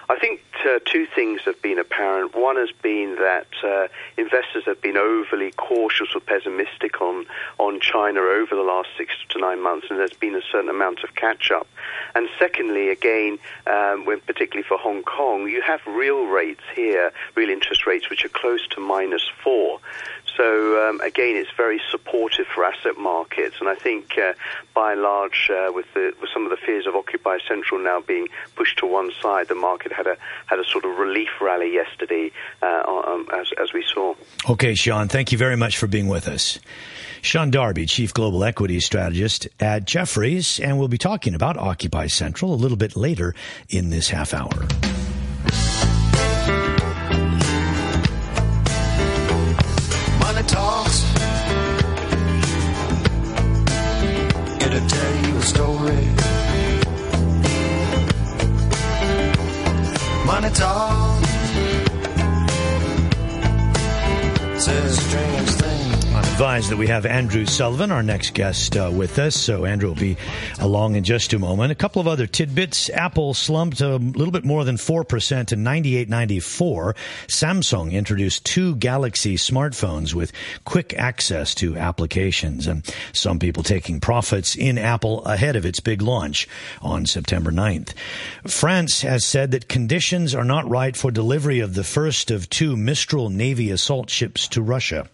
I 0.10 0.18
think 0.18 0.42
uh, 0.66 0.80
two 0.86 1.06
things 1.06 1.42
have 1.46 1.62
been 1.62 1.78
apparent. 1.78 2.36
One 2.36 2.56
has 2.56 2.72
been 2.72 3.18
that 3.18 3.48
uh, 3.63 3.88
investors 4.18 4.63
have 4.66 4.82
been 4.82 4.98
overly 4.98 5.51
cautious 5.51 6.16
or 6.16 6.20
pessimistic 6.20 7.00
on, 7.00 7.28
on 7.60 7.80
China 7.80 8.20
over 8.20 8.56
the 8.56 8.63
last 8.63 8.89
six 8.98 9.13
to 9.30 9.39
nine 9.39 9.62
months, 9.62 9.86
and 9.92 10.00
there's 10.00 10.13
been 10.13 10.34
a 10.34 10.42
certain 10.51 10.70
amount 10.70 11.04
of 11.04 11.13
catch 11.13 11.51
up. 11.51 11.68
And 12.16 12.28
secondly, 12.39 12.89
again, 12.89 13.38
um, 13.68 14.06
when 14.06 14.20
particularly 14.22 14.68
for 14.68 14.80
Hong 14.80 15.04
Kong, 15.04 15.48
you 15.48 15.62
have 15.62 15.80
real 15.86 16.25
rates 16.25 16.63
here, 16.75 17.13
real 17.36 17.51
interest 17.51 17.86
rates, 17.86 18.10
which 18.10 18.25
are 18.25 18.30
close 18.30 18.68
to 18.70 18.82
minus 18.82 19.30
four. 19.44 19.80
So 20.39 20.88
um, 20.88 21.01
again, 21.01 21.36
it's 21.36 21.51
very 21.58 21.81
supportive 21.91 22.48
for 22.48 22.63
asset 22.63 22.98
markets, 22.98 23.58
and 23.60 23.67
I 23.67 23.75
think 23.75 24.17
uh, 24.17 24.31
by 24.74 24.93
and 24.93 25.01
large, 25.01 25.50
uh, 25.51 25.74
with, 25.74 25.93
the, 25.93 26.13
with 26.22 26.29
some 26.34 26.46
of 26.46 26.50
the 26.50 26.55
fears 26.55 26.88
of 26.88 26.96
Occupy 26.96 27.39
Central 27.46 27.77
now 27.77 28.00
being 28.00 28.29
pushed 28.55 28.77
to 28.77 28.86
one 28.86 29.12
side, 29.22 29.50
the 29.50 29.55
market 29.55 29.91
had 29.91 30.08
a 30.08 30.15
had 30.46 30.58
a 30.58 30.63
sort 30.63 30.86
of 30.86 30.98
relief 30.98 31.27
rally 31.41 31.74
yesterday, 31.74 32.31
uh, 32.62 32.84
um, 32.88 33.27
as 33.34 33.48
as 33.62 33.74
we 33.74 33.84
saw. 33.93 34.15
Okay, 34.50 34.75
Sean, 34.75 35.10
thank 35.10 35.34
you 35.34 35.38
very 35.38 35.58
much 35.58 35.77
for 35.77 35.88
being 35.88 36.08
with 36.08 36.29
us. 36.29 36.58
Sean 37.22 37.51
Darby, 37.51 37.86
Chief 37.86 38.13
Global 38.13 38.41
Equity 38.46 38.79
Strategist 38.79 39.50
at 39.60 39.84
Jefferies, 39.84 40.58
and 40.62 40.79
we'll 40.79 40.88
be 40.88 40.98
talking 40.98 41.36
about 41.36 41.58
Occupy 41.58 42.08
Central 42.08 42.53
a 42.53 42.55
little 42.55 42.77
bit 42.77 42.96
later 42.96 43.36
in 43.67 43.89
this 43.89 44.08
half 44.08 44.34
hour. 44.34 44.99
Tell 54.88 55.15
you 55.25 55.38
a 55.38 55.41
story. 55.41 56.05
Money 60.25 60.50
talks. 60.51 61.29
Says 64.63 65.00
strange. 65.05 65.59
Advised 66.39 66.69
that 66.69 66.77
we 66.77 66.88
have 66.88 67.05
Andrew 67.05 67.46
Sullivan, 67.46 67.91
our 67.91 68.01
next 68.01 68.34
guest, 68.34 68.77
uh, 68.77 68.89
with 68.93 69.19
us. 69.19 69.36
So 69.36 69.65
Andrew 69.65 69.89
will 69.89 69.96
be 69.96 70.15
along 70.60 70.96
in 70.96 71.03
just 71.03 71.34
a 71.34 71.38
moment. 71.38 71.69
A 71.74 71.75
couple 71.75 72.00
of 72.00 72.08
other 72.08 72.27
tidbits. 72.27 72.89
Apple 72.91 73.34
slumped 73.34 73.81
a 73.81 73.98
little 73.98 74.31
bit 74.31 74.46
more 74.46 74.63
than 74.63 74.77
4% 74.77 75.05
to 75.48 75.58
98.94. 75.58 76.96
Samsung 77.27 77.91
introduced 77.91 78.46
two 78.46 78.77
Galaxy 78.77 79.36
smartphones 79.36 80.13
with 80.13 80.31
quick 80.63 80.93
access 80.93 81.53
to 81.55 81.75
applications. 81.75 82.67
And 82.67 82.86
some 83.12 83.38
people 83.38 83.62
taking 83.62 84.00
profits 84.00 84.55
in 84.55 84.77
Apple 84.77 85.25
ahead 85.25 85.58
of 85.58 85.65
its 85.65 85.81
big 85.81 86.01
launch 86.01 86.48
on 86.81 87.05
September 87.05 87.51
9th. 87.51 87.93
France 88.48 89.01
has 89.01 89.25
said 89.25 89.51
that 89.51 89.67
conditions 89.67 90.34
are 90.34 90.46
not 90.46 90.69
right 90.69 90.96
for 90.96 91.12
delivery 91.12 91.60
of 91.60 91.74
the 91.74 91.84
first 91.84 92.31
of 92.31 92.50
two 92.50 92.77
Mistral 92.77 93.29
Navy 93.29 93.72
assault 93.72 94.10
ships 94.10 94.48
to 94.48 94.62
Russia. 94.62 95.05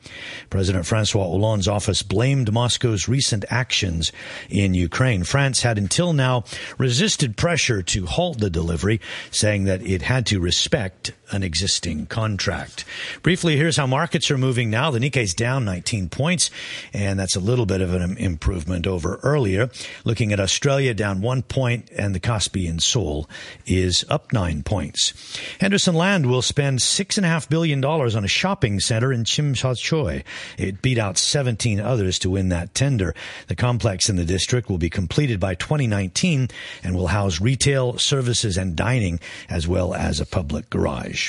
President 0.52 0.86
Francois 0.86 1.15
Hollande's 1.24 1.68
office 1.68 2.04
blamed 2.04 2.52
Moscow's 2.52 3.08
recent 3.08 3.46
actions 3.50 4.12
in 4.50 4.74
Ukraine. 4.74 5.24
France 5.24 5.62
had 5.62 5.78
until 5.78 6.14
now 6.14 6.44
resisted 6.78 7.38
pressure 7.38 7.82
to 7.84 8.06
halt 8.06 8.40
the 8.40 8.50
delivery, 8.50 9.02
saying 9.32 9.66
that 9.66 9.82
it 9.82 10.02
had 10.02 10.26
to 10.28 10.40
respect 10.40 11.14
an 11.32 11.44
existing 11.44 12.06
contract. 12.08 12.86
Briefly, 13.22 13.58
here's 13.58 13.78
how 13.78 13.88
markets 13.88 14.30
are 14.32 14.38
moving 14.38 14.70
now. 14.70 14.92
The 14.92 15.00
Nikkei's 15.00 15.34
down 15.34 15.66
19 15.66 16.10
points, 16.10 16.50
and 16.94 17.20
that's 17.20 17.36
a 17.36 17.40
little 17.40 17.66
bit 17.66 17.82
of 17.82 17.94
an 17.94 18.18
improvement 18.18 18.88
over 18.88 19.20
earlier. 19.24 19.70
Looking 20.04 20.32
at 20.32 20.40
Australia, 20.40 20.94
down 20.94 21.22
one 21.22 21.42
point, 21.42 21.90
and 21.98 22.14
the 22.14 22.20
Kospi 22.20 22.68
in 22.68 22.80
Seoul 22.80 23.30
is 23.66 24.06
up 24.10 24.32
nine 24.34 24.64
points. 24.64 25.14
Henderson 25.60 25.96
Land 25.96 26.26
will 26.28 26.42
spend 26.42 26.80
$6.5 26.80 27.50
billion 27.50 27.84
on 27.84 28.24
a 28.24 28.28
shopping 28.28 28.80
center 28.80 29.12
in 29.12 29.24
Tsim 29.24 29.56
Sha 29.56 29.74
Tsui. 29.74 30.24
It 30.58 30.82
beat 30.82 30.98
out 30.98 31.18
17 31.18 31.80
others 31.80 32.20
to 32.20 32.30
win 32.30 32.50
that 32.50 32.74
tender. 32.74 33.16
The 33.48 33.56
complex 33.56 34.10
in 34.10 34.16
the 34.16 34.26
district 34.26 34.70
will 34.70 34.78
be 34.78 34.90
completed 34.90 35.40
by 35.40 35.56
2019 35.56 36.50
and 36.84 36.96
will 36.96 37.08
house 37.08 37.42
retail, 37.42 37.98
services, 37.98 38.58
and 38.58 38.76
dining, 38.76 39.20
as 39.50 39.68
well 39.68 39.94
as 39.94 40.20
a 40.20 40.26
public 40.26 40.70
garage. 40.70 41.25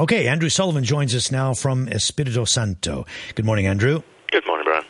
Okay, 0.00 0.28
Andrew 0.28 0.48
Sullivan 0.48 0.84
joins 0.84 1.12
us 1.12 1.32
now 1.32 1.54
from 1.54 1.88
Espirito 1.88 2.44
Santo. 2.44 3.04
Good 3.34 3.44
morning, 3.44 3.66
Andrew. 3.66 4.02
Good 4.30 4.46
morning, 4.46 4.64
Brian. 4.64 4.84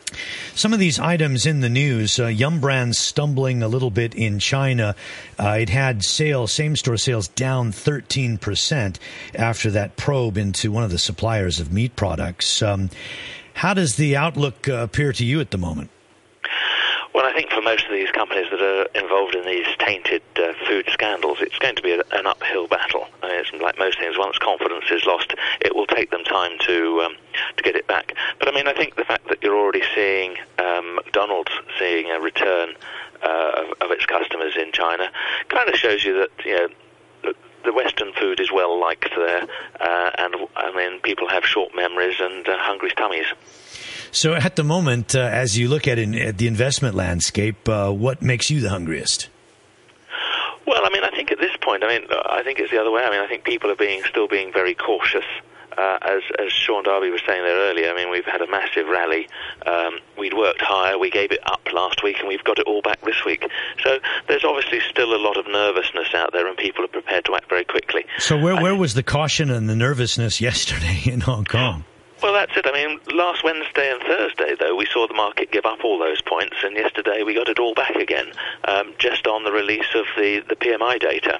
Some 0.53 0.71
of 0.71 0.77
these 0.77 0.99
items 0.99 1.47
in 1.47 1.61
the 1.61 1.69
news, 1.69 2.19
uh, 2.19 2.27
Yum 2.27 2.59
Brands 2.59 2.99
stumbling 2.99 3.63
a 3.63 3.67
little 3.67 3.89
bit 3.89 4.13
in 4.13 4.37
China. 4.37 4.95
Uh, 5.39 5.57
it 5.61 5.69
had 5.69 6.03
sales, 6.03 6.51
same 6.51 6.75
store 6.75 6.97
sales 6.97 7.27
down 7.27 7.71
13% 7.71 8.97
after 9.33 9.71
that 9.71 9.97
probe 9.97 10.37
into 10.37 10.71
one 10.71 10.83
of 10.83 10.91
the 10.91 10.99
suppliers 10.99 11.59
of 11.59 11.73
meat 11.73 11.95
products. 11.95 12.61
Um, 12.61 12.91
how 13.55 13.73
does 13.73 13.95
the 13.95 14.15
outlook 14.15 14.69
uh, 14.69 14.73
appear 14.73 15.11
to 15.13 15.25
you 15.25 15.39
at 15.39 15.49
the 15.49 15.57
moment? 15.57 15.89
Well, 17.19 17.27
I 17.27 17.33
think 17.33 17.51
for 17.51 17.61
most 17.61 17.83
of 17.83 17.91
these 17.91 18.09
companies 18.11 18.45
that 18.49 18.61
are 18.61 18.83
involved 18.97 19.35
in 19.35 19.45
these 19.45 19.67
tainted 19.77 20.21
uh, 20.37 20.53
food 20.65 20.87
scandals, 20.89 21.39
it's 21.41 21.59
going 21.59 21.75
to 21.75 21.81
be 21.81 21.91
a, 21.91 21.99
an 22.13 22.25
uphill 22.25 22.65
battle. 22.69 23.09
I 23.21 23.27
mean, 23.27 23.39
it's 23.41 23.51
like 23.61 23.77
most 23.77 23.99
things, 23.99 24.17
once 24.17 24.37
confidence 24.37 24.85
is 24.89 25.03
lost, 25.03 25.33
it 25.59 25.75
will 25.75 25.85
take 25.85 26.11
them 26.11 26.23
time 26.23 26.57
to 26.61 27.01
um, 27.01 27.17
to 27.57 27.61
get 27.61 27.75
it 27.75 27.85
back. 27.87 28.13
But 28.39 28.47
I 28.47 28.51
mean, 28.55 28.69
I 28.69 28.73
think 28.73 28.95
the 28.95 29.03
fact 29.03 29.27
that 29.27 29.43
you're 29.43 29.59
already 29.59 29.83
seeing 29.93 30.37
um, 30.59 30.95
McDonald's 30.95 31.51
seeing 31.77 32.09
a 32.09 32.21
return 32.21 32.75
uh, 33.21 33.65
of, 33.65 33.81
of 33.81 33.91
its 33.91 34.05
customers 34.05 34.55
in 34.55 34.71
China 34.71 35.11
kind 35.49 35.67
of 35.67 35.75
shows 35.75 36.05
you 36.05 36.19
that 36.19 36.45
you 36.45 36.55
know 36.55 37.33
the 37.65 37.73
Western 37.73 38.13
food 38.13 38.39
is 38.39 38.49
well 38.49 38.79
liked 38.79 39.09
there, 39.17 39.43
uh, 39.81 40.11
and 40.17 40.35
I 40.55 40.73
mean 40.73 41.01
people 41.01 41.27
have 41.27 41.45
short 41.45 41.75
memories 41.75 42.15
and 42.21 42.47
uh, 42.47 42.57
hungry 42.59 42.91
tummies. 42.95 43.27
So, 44.11 44.33
at 44.33 44.55
the 44.55 44.63
moment, 44.63 45.15
uh, 45.15 45.19
as 45.19 45.57
you 45.57 45.67
look 45.67 45.87
at, 45.87 45.99
in, 45.99 46.15
at 46.15 46.37
the 46.37 46.47
investment 46.47 46.95
landscape, 46.95 47.67
uh, 47.69 47.91
what 47.91 48.21
makes 48.21 48.49
you 48.49 48.59
the 48.61 48.69
hungriest? 48.69 49.29
Well, 50.65 50.85
I 50.85 50.89
mean, 50.91 51.03
I 51.03 51.09
think 51.09 51.31
at 51.31 51.39
this 51.39 51.55
point, 51.61 51.83
I 51.83 51.87
mean, 51.87 52.07
I 52.11 52.43
think 52.43 52.59
it's 52.59 52.71
the 52.71 52.79
other 52.79 52.91
way. 52.91 53.03
I 53.03 53.09
mean, 53.09 53.21
I 53.21 53.27
think 53.27 53.43
people 53.43 53.71
are 53.71 53.75
being 53.75 54.03
still 54.03 54.27
being 54.27 54.53
very 54.53 54.75
cautious. 54.75 55.25
Uh, 55.77 55.97
as, 56.01 56.21
as 56.37 56.51
Sean 56.51 56.83
Darby 56.83 57.09
was 57.09 57.21
saying 57.25 57.41
there 57.41 57.57
earlier, 57.71 57.89
I 57.89 57.95
mean, 57.95 58.11
we've 58.11 58.25
had 58.25 58.41
a 58.41 58.47
massive 58.51 58.87
rally. 58.87 59.29
Um, 59.65 59.99
we'd 60.17 60.33
worked 60.33 60.61
higher, 60.61 60.97
we 60.97 61.09
gave 61.09 61.31
it 61.31 61.39
up 61.45 61.61
last 61.71 62.03
week, 62.03 62.19
and 62.19 62.27
we've 62.27 62.43
got 62.43 62.59
it 62.59 62.67
all 62.67 62.81
back 62.81 62.99
this 63.01 63.23
week. 63.25 63.47
So 63.83 63.97
there's 64.27 64.43
obviously 64.43 64.81
still 64.89 65.15
a 65.15 65.21
lot 65.21 65.37
of 65.37 65.47
nervousness 65.47 66.13
out 66.13 66.33
there, 66.33 66.47
and 66.47 66.57
people 66.57 66.83
are 66.83 66.89
prepared 66.89 67.25
to 67.25 67.35
act 67.35 67.49
very 67.49 67.63
quickly. 67.63 68.05
So 68.17 68.37
where, 68.37 68.61
where 68.61 68.75
was 68.75 68.93
the 68.93 69.03
caution 69.03 69.49
and 69.49 69.69
the 69.69 69.75
nervousness 69.75 70.41
yesterday 70.41 71.01
in 71.05 71.21
Hong 71.21 71.45
Kong? 71.45 71.85
Well, 72.21 72.33
that's 72.33 72.55
it. 72.57 72.65
I 72.67 72.73
mean, 72.73 72.99
last 73.15 73.45
Wednesday 73.45 73.89
and 73.91 74.01
Thursday, 74.01 74.53
though, 74.59 74.75
we 74.75 74.85
saw 74.85 75.07
the 75.07 75.13
market 75.13 75.51
give 75.51 75.65
up 75.65 75.85
all 75.85 75.97
those 75.97 76.21
points, 76.21 76.57
and 76.63 76.75
yesterday 76.75 77.23
we 77.23 77.33
got 77.33 77.47
it 77.47 77.59
all 77.59 77.73
back 77.73 77.95
again, 77.95 78.33
um, 78.65 78.93
just 78.97 79.25
on 79.25 79.45
the 79.45 79.53
release 79.53 79.95
of 79.95 80.05
the, 80.17 80.43
the 80.49 80.55
PMI 80.57 80.99
data. 80.99 81.39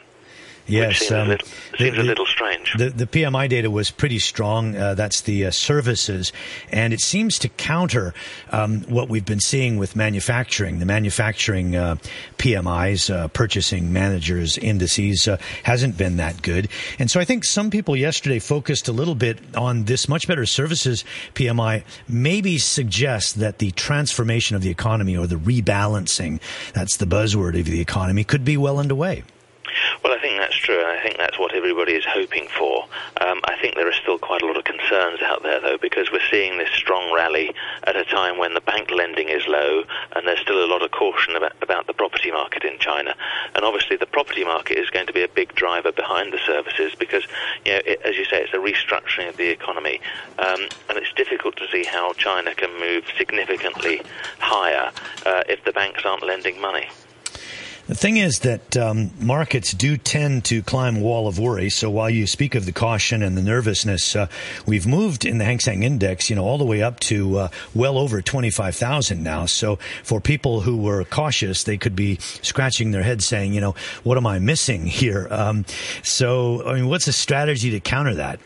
Yes, 0.70 1.00
seems, 1.00 1.12
um, 1.12 1.20
a, 1.20 1.30
little, 1.30 1.48
seems 1.78 1.96
the, 1.96 2.02
a 2.02 2.04
little 2.04 2.26
strange. 2.26 2.76
The, 2.78 2.90
the, 2.90 3.08
PMI 3.08 3.50
data 3.50 3.72
was 3.72 3.90
pretty 3.90 4.20
strong. 4.20 4.76
Uh, 4.76 4.94
that's 4.94 5.22
the 5.22 5.46
uh, 5.46 5.52
services, 5.52 6.32
and 6.72 6.94
it 6.94 7.02
seems 7.02 7.40
to 7.40 7.50
counter 7.50 8.14
um, 8.52 8.82
what 8.82 9.10
we've 9.10 9.26
been 9.26 9.40
seeing 9.40 9.78
with 9.78 9.96
manufacturing. 9.96 10.80
The 10.80 10.86
manufacturing 10.86 11.76
uh, 11.76 11.96
PMIs, 12.38 13.14
uh, 13.14 13.28
purchasing 13.30 13.92
managers 13.92 14.58
indices, 14.58 15.28
uh, 15.28 15.38
hasn't 15.64 15.98
been 15.98 16.18
that 16.18 16.42
good, 16.42 16.70
and 17.00 17.10
so 17.10 17.20
I 17.20 17.26
think 17.26 17.46
some 17.46 17.72
people 17.72 17.96
yesterday 17.96 18.40
focused 18.40 18.88
a 18.88 18.94
little 18.94 19.16
bit 19.16 19.40
on 19.56 19.86
this 19.86 20.08
much 20.08 20.28
better 20.28 20.46
services 20.46 21.04
PMI. 21.34 21.84
Maybe 22.08 22.58
suggests 22.60 23.34
that 23.34 23.58
the 23.58 23.72
transformation 23.72 24.56
of 24.56 24.62
the 24.62 24.70
economy 24.70 25.18
or 25.18 25.26
the 25.26 25.36
rebalancing, 25.36 26.40
that's 26.74 26.98
the 26.98 27.06
buzzword 27.06 27.60
of 27.60 27.66
the 27.66 27.82
economy, 27.82 28.24
could 28.24 28.46
be 28.46 28.58
well 28.58 28.78
underway. 28.78 29.24
Well, 30.04 30.14
I 30.14 30.22
think 30.22 30.38
that's 30.38 30.56
true, 30.56 30.80
and 30.80 30.88
I 30.88 31.02
think 31.02 31.18
that's 31.18 31.38
what 31.38 31.54
everybody 31.54 31.94
is 31.94 32.06
hoping 32.06 32.48
for. 32.58 32.84
Um, 33.22 33.42
I 33.46 33.58
think 33.62 33.76
there 33.76 33.88
are 33.88 33.94
still 33.94 34.18
quite 34.18 34.42
a 34.42 34.46
lot 34.46 34.58
of 34.58 34.64
concerns 34.64 35.22
out 35.22 35.44
there, 35.44 35.60
though, 35.60 35.78
because 35.78 36.12
we're 36.12 36.28
seeing 36.32 36.58
this 36.58 36.70
strong 36.72 37.14
rally 37.14 37.54
at 37.84 37.96
a 37.96 38.06
time 38.06 38.38
when 38.38 38.54
the 38.54 38.62
bank 38.62 38.92
lending 38.92 39.30
is 39.30 39.46
low, 39.48 39.84
and 40.16 40.28
there's 40.28 40.40
still 40.40 40.64
a 40.64 40.68
lot 40.68 40.82
of 40.82 40.92
caution 40.92 41.36
about, 41.36 41.54
about 41.62 41.88
the 41.88 41.94
property 41.94 42.32
market 42.32 42.64
in 42.64 42.78
China. 42.80 43.16
And 43.56 43.66
obviously, 43.66 43.98
the 43.98 44.06
property 44.06 44.44
market 44.44 44.78
is 44.78 44.90
going 44.90 45.08
to 45.08 45.14
be 45.14 45.24
a 45.24 45.28
big 45.28 45.54
driver 45.56 45.92
behind 45.92 46.34
the 46.34 46.40
services 46.46 46.94
because, 46.98 47.24
you 47.66 47.74
know, 47.74 47.82
it, 47.86 48.02
as 48.04 48.16
you 48.16 48.26
say, 48.26 48.42
it's 48.42 48.54
a 48.54 48.58
restructuring 48.58 49.30
of 49.30 49.38
the 49.38 49.50
economy, 49.50 50.00
um, 50.40 50.62
and 50.90 50.98
it's 50.98 51.14
difficult 51.14 51.56
to 51.58 51.68
see 51.72 51.84
how 51.84 52.14
China 52.14 52.54
can 52.56 52.80
move 52.80 53.06
significantly 53.18 54.02
higher 54.40 54.92
uh, 55.26 55.44
if 55.48 55.64
the 55.66 55.72
banks 55.72 56.06
aren't 56.06 56.24
lending 56.24 56.60
money. 56.62 56.88
The 57.90 57.96
thing 57.96 58.18
is 58.18 58.42
that 58.42 58.78
um, 58.78 59.10
markets 59.20 59.72
do 59.72 59.98
tend 59.98 60.46
to 60.46 60.62
climb 60.62 60.98
a 60.98 61.00
wall 61.00 61.28
of 61.28 61.40
worry. 61.40 61.72
So 61.72 61.90
while 61.90 62.08
you 62.08 62.28
speak 62.28 62.54
of 62.54 62.68
the 62.68 62.72
caution 62.72 63.24
and 63.24 63.36
the 63.36 63.42
nervousness, 63.42 64.16
uh, 64.16 64.28
we've 64.68 64.86
moved 64.86 65.26
in 65.26 65.40
the 65.40 65.46
Hang 65.46 65.60
Seng 65.60 65.82
Index, 65.82 66.30
you 66.30 66.36
know, 66.36 66.46
all 66.46 66.60
the 66.60 66.66
way 66.66 66.84
up 66.84 67.00
to 67.00 67.40
uh, 67.40 67.50
well 67.74 67.98
over 67.98 68.22
25,000 68.22 69.24
now. 69.24 69.48
So 69.48 69.80
for 70.04 70.22
people 70.22 70.62
who 70.62 70.78
were 70.78 71.04
cautious, 71.04 71.64
they 71.64 71.78
could 71.80 71.96
be 71.96 72.18
scratching 72.20 72.92
their 72.92 73.02
head 73.02 73.24
saying, 73.24 73.56
you 73.56 73.62
know, 73.62 73.74
what 74.04 74.18
am 74.20 74.28
I 74.28 74.38
missing 74.38 74.86
here? 74.86 75.28
Um, 75.32 75.66
so, 76.04 76.64
I 76.68 76.76
mean, 76.76 76.90
what's 76.90 77.08
a 77.08 77.14
strategy 77.14 77.72
to 77.72 77.80
counter 77.80 78.14
that? 78.14 78.40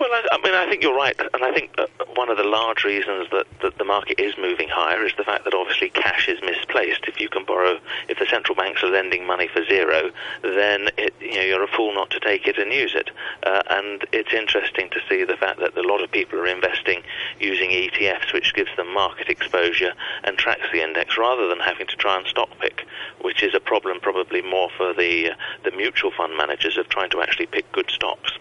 Well, 0.00 0.10
I, 0.12 0.28
I, 0.30 0.38
mean, 0.44 0.54
I 0.54 0.68
think 0.68 0.84
you're 0.84 0.94
right, 0.94 1.18
and 1.18 1.42
I 1.42 1.52
think 1.52 1.76
one 2.14 2.28
of 2.28 2.36
the 2.36 2.44
large 2.44 2.84
reasons 2.84 3.26
that, 3.32 3.46
that 3.62 3.78
the 3.78 3.84
market 3.84 4.20
is 4.20 4.34
moving 4.38 4.68
higher 4.68 5.04
is 5.04 5.12
the 5.16 5.24
fact 5.24 5.42
that 5.42 5.54
obviously 5.54 5.90
cash 5.90 6.28
is 6.28 6.40
misplaced. 6.40 7.06
If 7.08 7.20
you 7.20 7.28
can 7.28 7.44
borrow, 7.44 7.80
if 8.08 8.20
the 8.20 8.26
central 8.26 8.54
banks 8.54 8.84
are 8.84 8.90
lending 8.90 9.26
money 9.26 9.48
for 9.48 9.64
zero, 9.64 10.12
then 10.42 10.90
it, 10.98 11.14
you 11.20 11.34
know 11.34 11.42
you're 11.42 11.64
a 11.64 11.68
fool 11.68 11.92
not 11.94 12.10
to 12.10 12.20
take 12.20 12.46
it 12.46 12.58
and 12.58 12.72
use 12.72 12.94
it. 12.94 13.10
Uh, 13.42 13.62
and 13.70 14.06
it's 14.12 14.32
interesting 14.32 14.88
to 14.90 15.00
see 15.08 15.24
the 15.24 15.36
fact 15.36 15.58
that 15.58 15.76
a 15.76 15.82
lot 15.82 16.00
of 16.00 16.12
people 16.12 16.38
are 16.38 16.46
investing 16.46 17.02
using 17.40 17.70
ETFs, 17.70 18.32
which 18.32 18.54
gives 18.54 18.70
them 18.76 18.94
market 18.94 19.28
exposure 19.28 19.94
and 20.22 20.38
tracks 20.38 20.66
the 20.72 20.80
index, 20.80 21.18
rather 21.18 21.48
than 21.48 21.58
having 21.58 21.88
to 21.88 21.96
try 21.96 22.16
and 22.16 22.26
stock 22.28 22.50
pick, 22.60 22.86
which 23.20 23.42
is 23.42 23.52
a 23.52 23.60
problem 23.60 23.98
probably 23.98 24.42
more 24.42 24.70
for 24.76 24.94
the 24.94 25.30
uh, 25.30 25.34
the 25.64 25.72
mutual 25.72 26.12
fund 26.12 26.36
managers 26.36 26.78
of 26.78 26.88
trying 26.88 27.10
to 27.10 27.20
actually 27.20 27.46
pick 27.46 27.70
good 27.72 27.90
stocks. 27.90 28.38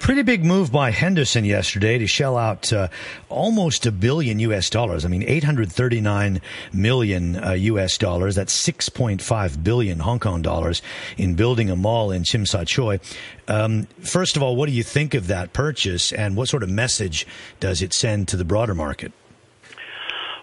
Pretty 0.00 0.22
big 0.22 0.44
move 0.44 0.70
by 0.70 0.90
Henderson 0.90 1.46
yesterday 1.46 1.96
to 1.96 2.06
shell 2.06 2.36
out 2.36 2.70
uh, 2.72 2.88
almost 3.30 3.86
a 3.86 3.92
billion 3.92 4.38
U.S. 4.40 4.68
dollars. 4.68 5.04
I 5.04 5.08
mean, 5.08 5.22
839 5.22 6.42
million 6.74 7.42
uh, 7.42 7.52
U.S. 7.52 7.96
dollars. 7.96 8.34
That's 8.34 8.54
6.5 8.68 9.64
billion 9.64 10.00
Hong 10.00 10.18
Kong 10.18 10.42
dollars 10.42 10.82
in 11.16 11.36
building 11.36 11.70
a 11.70 11.76
mall 11.76 12.10
in 12.10 12.22
Tsim 12.22 12.46
Sha 12.46 12.64
Tsui. 12.64 13.00
Um, 13.48 13.86
first 14.00 14.36
of 14.36 14.42
all, 14.42 14.56
what 14.56 14.66
do 14.66 14.72
you 14.72 14.82
think 14.82 15.14
of 15.14 15.28
that 15.28 15.54
purchase, 15.54 16.12
and 16.12 16.36
what 16.36 16.48
sort 16.48 16.62
of 16.62 16.68
message 16.68 17.26
does 17.60 17.80
it 17.80 17.94
send 17.94 18.28
to 18.28 18.36
the 18.36 18.44
broader 18.44 18.74
market? 18.74 19.12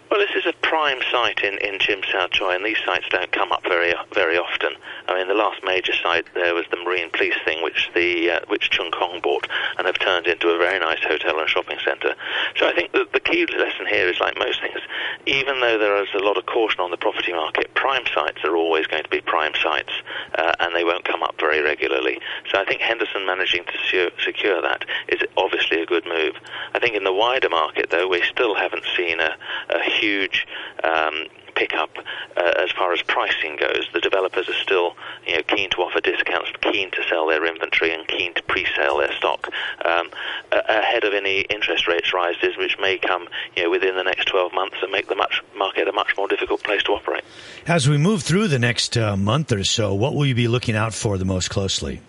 Well, 0.09 0.19
this 0.19 0.35
is 0.35 0.45
a 0.45 0.50
prime 0.81 1.01
site 1.11 1.43
in, 1.43 1.59
in 1.59 1.77
Tsim 1.77 2.03
Sha 2.03 2.25
Tsui, 2.29 2.55
and 2.55 2.65
these 2.65 2.81
sites 2.83 3.05
don't 3.11 3.31
come 3.31 3.51
up 3.51 3.61
very 3.61 3.93
very 4.15 4.35
often. 4.35 4.73
I 5.07 5.13
mean, 5.13 5.27
the 5.27 5.35
last 5.35 5.63
major 5.63 5.93
site 5.93 6.25
there 6.33 6.55
was 6.55 6.65
the 6.71 6.77
Marine 6.77 7.11
Police 7.11 7.35
thing, 7.45 7.61
which 7.61 7.91
the 7.93 8.31
uh, 8.31 8.39
which 8.47 8.71
Cheung 8.71 8.91
Kong 8.91 9.19
bought 9.21 9.47
and 9.77 9.85
have 9.85 9.99
turned 9.99 10.25
into 10.25 10.49
a 10.49 10.57
very 10.57 10.79
nice 10.79 11.03
hotel 11.03 11.39
and 11.39 11.47
shopping 11.47 11.77
centre. 11.85 12.15
So 12.57 12.67
I 12.67 12.73
think 12.73 12.93
that 12.93 13.13
the 13.13 13.19
key 13.19 13.45
lesson 13.45 13.85
here 13.85 14.09
is 14.09 14.19
like 14.19 14.39
most 14.39 14.59
things, 14.59 14.79
even 15.27 15.59
though 15.59 15.77
there 15.77 16.01
is 16.01 16.09
a 16.15 16.25
lot 16.25 16.37
of 16.37 16.47
caution 16.47 16.79
on 16.79 16.89
the 16.89 16.97
property 16.97 17.31
market, 17.31 17.71
prime 17.75 18.05
sites 18.11 18.39
are 18.43 18.55
always 18.55 18.87
going 18.87 19.03
to 19.03 19.09
be 19.09 19.21
prime 19.21 19.53
sites, 19.61 19.93
uh, 20.33 20.53
and 20.61 20.75
they 20.75 20.83
won't 20.83 21.05
come 21.05 21.21
up 21.21 21.35
very 21.39 21.61
regularly. 21.61 22.19
So 22.51 22.59
I 22.59 22.65
think 22.65 22.81
Henderson 22.81 23.27
managing 23.27 23.65
to 23.65 24.11
secure 24.17 24.61
that 24.63 24.85
is 25.09 25.21
obviously 25.37 25.83
a 25.83 25.85
good 25.85 26.07
move. 26.07 26.33
I 26.81 26.85
think 26.85 26.95
in 26.95 27.03
the 27.03 27.13
wider 27.13 27.47
market, 27.47 27.91
though, 27.91 28.07
we 28.07 28.23
still 28.23 28.55
haven't 28.55 28.85
seen 28.97 29.19
a, 29.19 29.35
a 29.69 29.83
huge 29.83 30.47
um, 30.83 31.27
pick 31.53 31.75
up 31.75 31.91
uh, 32.35 32.53
as 32.57 32.71
far 32.71 32.91
as 32.91 33.03
pricing 33.03 33.55
goes. 33.55 33.87
The 33.93 33.99
developers 33.99 34.49
are 34.49 34.59
still 34.63 34.95
you 35.27 35.35
know, 35.35 35.43
keen 35.43 35.69
to 35.69 35.77
offer 35.77 36.01
discounts, 36.01 36.49
keen 36.59 36.89
to 36.89 37.03
sell 37.07 37.27
their 37.27 37.45
inventory, 37.45 37.93
and 37.93 38.07
keen 38.07 38.33
to 38.33 38.41
pre-sale 38.41 38.97
their 38.97 39.11
stock 39.11 39.47
um, 39.85 40.09
ahead 40.51 41.03
of 41.03 41.13
any 41.13 41.41
interest 41.41 41.87
rates 41.87 42.15
rises, 42.15 42.57
which 42.57 42.79
may 42.79 42.97
come 42.97 43.27
you 43.55 43.61
know, 43.61 43.69
within 43.69 43.95
the 43.95 44.03
next 44.03 44.25
12 44.29 44.51
months 44.51 44.77
and 44.81 44.91
make 44.91 45.07
the 45.07 45.15
much, 45.15 45.39
market 45.55 45.87
a 45.87 45.91
much 45.91 46.17
more 46.17 46.27
difficult 46.27 46.63
place 46.63 46.81
to 46.81 46.93
operate. 46.93 47.23
As 47.67 47.87
we 47.87 47.99
move 47.99 48.23
through 48.23 48.47
the 48.47 48.57
next 48.57 48.97
uh, 48.97 49.15
month 49.15 49.51
or 49.51 49.63
so, 49.63 49.93
what 49.93 50.15
will 50.15 50.25
you 50.25 50.33
be 50.33 50.47
looking 50.47 50.75
out 50.75 50.95
for 50.95 51.19
the 51.19 51.25
most 51.25 51.51
closely? 51.51 52.01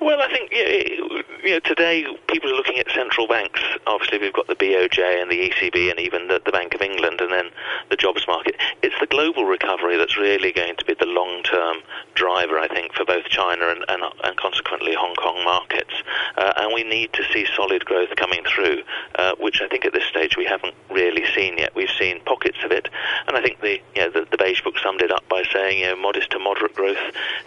Well, 0.00 0.20
I 0.20 0.28
think 0.28 0.52
you 0.52 1.08
know, 1.08 1.15
today 1.46 2.04
people 2.28 2.50
are 2.50 2.54
looking 2.54 2.78
at 2.78 2.90
central 2.90 3.28
banks. 3.28 3.60
Obviously, 3.86 4.18
we've 4.18 4.32
got 4.32 4.48
the 4.48 4.56
BOJ 4.56 5.22
and 5.22 5.30
the 5.30 5.48
ECB 5.48 5.90
and 5.90 6.00
even 6.00 6.26
the, 6.26 6.42
the 6.44 6.50
Bank 6.50 6.74
of 6.74 6.82
England 6.82 7.20
and 7.20 7.32
then 7.32 7.50
the 7.88 7.96
jobs 7.96 8.26
market. 8.26 8.56
It's 8.82 8.98
the 9.00 9.06
global 9.06 9.44
recovery 9.44 9.96
that's 9.96 10.18
really 10.18 10.52
going 10.52 10.74
to 10.76 10.84
be 10.84 10.94
the 10.94 11.06
long-term 11.06 11.78
driver, 12.14 12.58
I 12.58 12.66
think, 12.68 12.94
for 12.94 13.04
both 13.04 13.24
China 13.26 13.68
and, 13.68 13.84
and, 13.88 14.02
and 14.24 14.36
consequently 14.36 14.94
Hong 14.94 15.14
Kong 15.14 15.44
markets. 15.44 15.94
Uh, 16.36 16.52
and 16.56 16.74
we 16.74 16.82
need 16.82 17.12
to 17.12 17.22
see 17.32 17.46
solid 17.54 17.84
growth 17.84 18.10
coming 18.16 18.42
through, 18.44 18.82
uh, 19.14 19.34
which 19.38 19.62
I 19.62 19.68
think 19.68 19.84
at 19.84 19.92
this 19.92 20.04
stage 20.04 20.36
we 20.36 20.46
haven't 20.46 20.74
really 20.90 21.24
seen 21.34 21.58
yet. 21.58 21.74
We've 21.76 21.88
seen 21.98 22.20
pockets 22.24 22.58
of 22.64 22.72
it, 22.72 22.88
and 23.28 23.36
I 23.36 23.42
think 23.42 23.60
the 23.60 23.80
you 23.94 24.02
know 24.02 24.10
the, 24.10 24.26
the 24.30 24.36
beige 24.36 24.62
book 24.62 24.78
summed 24.78 25.00
it 25.00 25.12
up 25.12 25.28
by 25.28 25.44
saying 25.52 25.78
you 25.78 25.86
know 25.86 25.96
modest 25.96 26.30
to 26.30 26.38
moderate 26.38 26.74
growth 26.74 26.98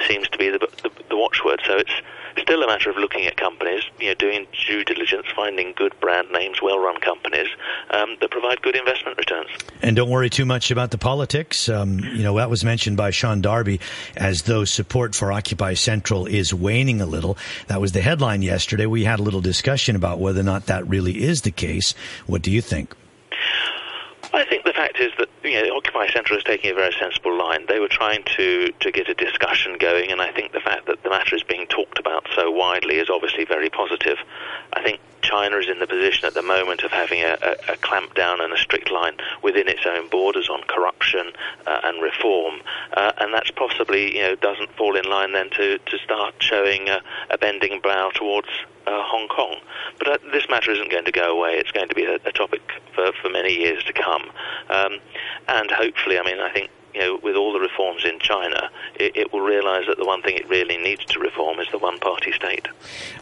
seems 0.07 0.29
to 0.29 0.37
be 0.37 0.49
the, 0.49 0.59
the, 0.59 0.91
the 1.09 1.17
watchword. 1.17 1.61
So 1.65 1.77
it's 1.77 1.91
still 2.49 2.63
a 2.63 2.67
matter 2.67 2.89
of 2.89 2.97
looking 2.97 3.27
at 3.27 3.37
companies, 3.37 3.83
you 3.99 4.07
know, 4.07 4.15
doing 4.15 4.47
due 4.65 4.83
diligence, 4.83 5.27
finding 5.35 5.71
good 5.73 5.93
brand 5.99 6.31
names, 6.31 6.59
well-run 6.63 6.99
companies 6.99 7.47
um, 7.91 8.17
that 8.19 8.31
provide 8.31 8.59
good 8.63 8.75
investment 8.75 9.15
returns. 9.19 9.49
And 9.83 9.95
don't 9.95 10.09
worry 10.09 10.31
too 10.31 10.45
much 10.45 10.71
about 10.71 10.89
the 10.89 10.97
politics. 10.97 11.69
Um, 11.69 11.99
you 11.99 12.23
know, 12.23 12.37
that 12.37 12.49
was 12.49 12.63
mentioned 12.65 12.97
by 12.97 13.11
Sean 13.11 13.41
Darby 13.41 13.79
as 14.17 14.41
though 14.43 14.65
support 14.65 15.13
for 15.13 15.31
Occupy 15.31 15.75
Central 15.75 16.25
is 16.25 16.51
waning 16.51 17.01
a 17.01 17.05
little. 17.05 17.37
That 17.67 17.79
was 17.79 17.91
the 17.91 18.01
headline 18.01 18.41
yesterday. 18.41 18.87
We 18.87 19.03
had 19.03 19.19
a 19.19 19.23
little 19.23 19.41
discussion 19.41 19.95
about 19.95 20.19
whether 20.19 20.39
or 20.39 20.43
not 20.43 20.65
that 20.65 20.87
really 20.87 21.21
is 21.21 21.43
the 21.43 21.51
case. 21.51 21.93
What 22.25 22.41
do 22.41 22.49
you 22.49 22.61
think? 22.61 22.95
I 24.33 24.43
think 24.43 24.58
fact 24.79 24.99
is 25.01 25.11
that 25.17 25.27
you 25.43 25.61
know, 25.61 25.75
Occupy 25.75 26.07
Central 26.07 26.37
is 26.37 26.43
taking 26.45 26.71
a 26.71 26.73
very 26.73 26.95
sensible 26.97 27.37
line. 27.37 27.65
They 27.67 27.79
were 27.79 27.89
trying 27.89 28.23
to, 28.37 28.71
to 28.79 28.91
get 28.91 29.09
a 29.09 29.13
discussion 29.13 29.77
going, 29.77 30.09
and 30.09 30.21
I 30.21 30.31
think 30.31 30.53
the 30.53 30.61
fact 30.61 30.85
that 30.85 31.03
the 31.03 31.09
matter 31.09 31.35
is 31.35 31.43
being 31.43 31.67
talked 31.67 31.99
about 31.99 32.25
so 32.33 32.49
widely 32.49 32.95
is 32.95 33.09
obviously 33.09 33.43
very 33.43 33.69
positive. 33.69 34.17
I 34.71 34.81
think 34.81 35.01
China 35.21 35.57
is 35.57 35.67
in 35.67 35.79
the 35.79 35.87
position 35.87 36.25
at 36.27 36.33
the 36.33 36.41
moment 36.41 36.83
of 36.83 36.91
having 36.91 37.21
a, 37.23 37.37
a, 37.41 37.73
a 37.73 37.77
clamp 37.77 38.15
down 38.15 38.39
and 38.39 38.53
a 38.53 38.57
strict 38.57 38.89
line 38.89 39.17
within 39.43 39.67
its 39.67 39.85
own 39.85 40.07
borders 40.07 40.49
on 40.49 40.61
corruption 40.63 41.33
uh, 41.67 41.81
and 41.83 42.01
reform, 42.01 42.61
uh, 42.93 43.11
and 43.17 43.33
that's 43.33 43.51
possibly 43.51 44.15
you 44.15 44.21
know 44.21 44.35
doesn't 44.35 44.71
fall 44.77 44.95
in 44.95 45.03
line 45.03 45.33
then 45.33 45.49
to, 45.49 45.77
to 45.79 45.97
start 45.97 46.35
showing 46.39 46.87
a, 46.87 47.01
a 47.29 47.37
bending 47.37 47.81
brow 47.81 48.11
towards 48.15 48.47
uh, 48.89 49.03
Hong 49.03 49.27
Kong. 49.27 49.57
But 49.99 50.07
uh, 50.07 50.17
this 50.31 50.49
matter 50.49 50.71
isn't 50.71 50.91
going 50.91 51.05
to 51.05 51.11
go 51.11 51.37
away. 51.37 51.53
It's 51.57 51.71
going 51.71 51.89
to 51.89 51.95
be 51.95 52.05
a, 52.05 52.15
a 52.25 52.31
topic 52.31 52.61
for, 52.95 53.11
for 53.21 53.29
many 53.29 53.53
years 53.53 53.83
to 53.85 53.93
come. 53.93 54.31
Um, 54.69 54.99
and 55.47 55.69
hopefully, 55.71 56.17
I 56.19 56.23
mean, 56.23 56.39
I 56.39 56.51
think 56.51 56.69
you 56.93 57.01
know, 57.01 57.19
with 57.21 57.35
all 57.35 57.53
the 57.53 57.59
reforms 57.59 58.03
in 58.05 58.19
China, 58.19 58.69
it, 58.95 59.15
it 59.15 59.33
will 59.33 59.41
realize 59.41 59.85
that 59.87 59.97
the 59.97 60.05
one 60.05 60.21
thing 60.21 60.37
it 60.37 60.47
really 60.49 60.77
needs 60.77 61.05
to 61.05 61.19
reform 61.19 61.59
is 61.59 61.67
the 61.71 61.77
one 61.77 61.99
party 61.99 62.31
state. 62.31 62.67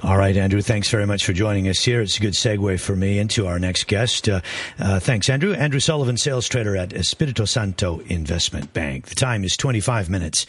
All 0.04 0.18
right, 0.18 0.36
Andrew, 0.36 0.62
thanks 0.62 0.90
very 0.90 1.06
much 1.06 1.26
for 1.26 1.34
joining 1.34 1.68
us 1.68 1.84
here. 1.84 2.02
It's 2.02 2.18
a 2.18 2.22
good 2.22 2.34
segue 2.34 2.80
for 2.80 2.96
me 2.96 3.20
into 3.20 3.48
our 3.48 3.60
next 3.60 3.88
guest. 3.88 4.30
Uh, 4.30 4.42
uh, 4.80 5.00
thanks, 5.00 5.30
Andrew. 5.30 5.54
Andrew 5.54 5.80
Sullivan, 5.80 6.18
sales 6.18 6.48
trader 6.48 6.76
at 6.76 6.94
Espirito 6.94 7.46
Santo 7.46 8.00
Investment 8.08 8.74
Bank. 8.74 9.08
The 9.08 9.16
time 9.16 9.44
is 9.44 9.58
25 9.58 10.10
minutes 10.10 10.46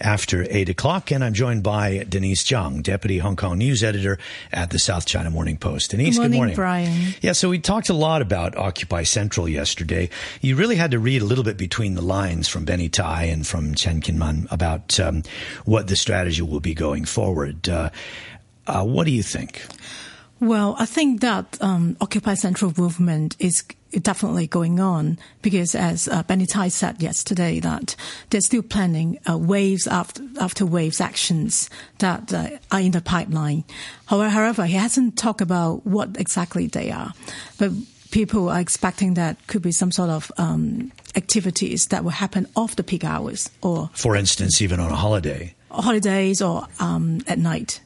after 0.00 0.46
8 0.48 0.68
o'clock, 0.68 1.10
and 1.10 1.24
I'm 1.24 1.34
joined 1.34 1.62
by 1.62 2.04
Denise 2.08 2.44
Jiang, 2.44 2.82
Deputy 2.82 3.18
Hong 3.18 3.36
Kong 3.36 3.58
News 3.58 3.82
Editor 3.82 4.18
at 4.52 4.70
the 4.70 4.78
South 4.78 5.06
China 5.06 5.30
Morning 5.30 5.56
Post. 5.56 5.90
Denise, 5.90 6.16
good 6.16 6.30
morning, 6.30 6.32
good 6.32 6.36
morning. 6.36 6.56
Brian. 6.56 7.14
Yeah, 7.20 7.32
so 7.32 7.48
we 7.48 7.58
talked 7.58 7.88
a 7.88 7.94
lot 7.94 8.22
about 8.22 8.56
Occupy 8.56 9.04
Central 9.04 9.48
yesterday. 9.48 10.10
You 10.40 10.56
really 10.56 10.76
had 10.76 10.90
to 10.92 10.98
read 10.98 11.22
a 11.22 11.24
little 11.24 11.44
bit 11.44 11.56
between 11.56 11.94
the 11.94 12.02
lines 12.02 12.48
from 12.48 12.59
Benny 12.64 12.88
Tai 12.88 13.24
and 13.24 13.46
from 13.46 13.74
Chan 13.74 14.00
Kin-man 14.02 14.46
about 14.50 14.98
um, 15.00 15.22
what 15.64 15.86
the 15.86 15.96
strategy 15.96 16.42
will 16.42 16.60
be 16.60 16.74
going 16.74 17.04
forward. 17.04 17.68
Uh, 17.68 17.90
uh, 18.66 18.84
what 18.84 19.04
do 19.04 19.12
you 19.12 19.22
think? 19.22 19.62
Well, 20.40 20.74
I 20.78 20.86
think 20.86 21.20
that 21.20 21.58
um, 21.60 21.98
Occupy 22.00 22.34
Central 22.34 22.72
movement 22.76 23.36
is 23.38 23.62
definitely 24.00 24.46
going 24.46 24.80
on 24.80 25.18
because, 25.42 25.74
as 25.74 26.08
uh, 26.08 26.22
Benny 26.22 26.46
Tai 26.46 26.68
said 26.68 27.02
yesterday, 27.02 27.60
that 27.60 27.94
they're 28.30 28.40
still 28.40 28.62
planning 28.62 29.18
uh, 29.28 29.36
waves 29.36 29.86
after 29.86 30.22
after 30.40 30.64
waves 30.64 31.00
actions 31.00 31.68
that 31.98 32.32
uh, 32.32 32.48
are 32.72 32.80
in 32.80 32.92
the 32.92 33.02
pipeline. 33.02 33.64
However, 34.06 34.30
however, 34.30 34.66
he 34.66 34.74
hasn't 34.74 35.18
talked 35.18 35.42
about 35.42 35.86
what 35.86 36.16
exactly 36.18 36.68
they 36.68 36.90
are, 36.90 37.12
but 37.58 37.72
people 38.10 38.48
are 38.48 38.60
expecting 38.60 39.14
that 39.14 39.46
could 39.46 39.62
be 39.62 39.72
some 39.72 39.92
sort 39.92 40.10
of 40.10 40.30
um, 40.38 40.92
activities 41.16 41.86
that 41.88 42.04
will 42.04 42.10
happen 42.10 42.46
off 42.56 42.76
the 42.76 42.82
peak 42.82 43.04
hours, 43.04 43.50
or 43.62 43.90
for 43.94 44.16
instance, 44.16 44.60
even 44.62 44.80
on 44.80 44.90
a 44.90 44.96
holiday, 44.96 45.54
holidays 45.70 46.42
or 46.42 46.66
um, 46.78 47.20
at 47.26 47.38
night. 47.38 47.80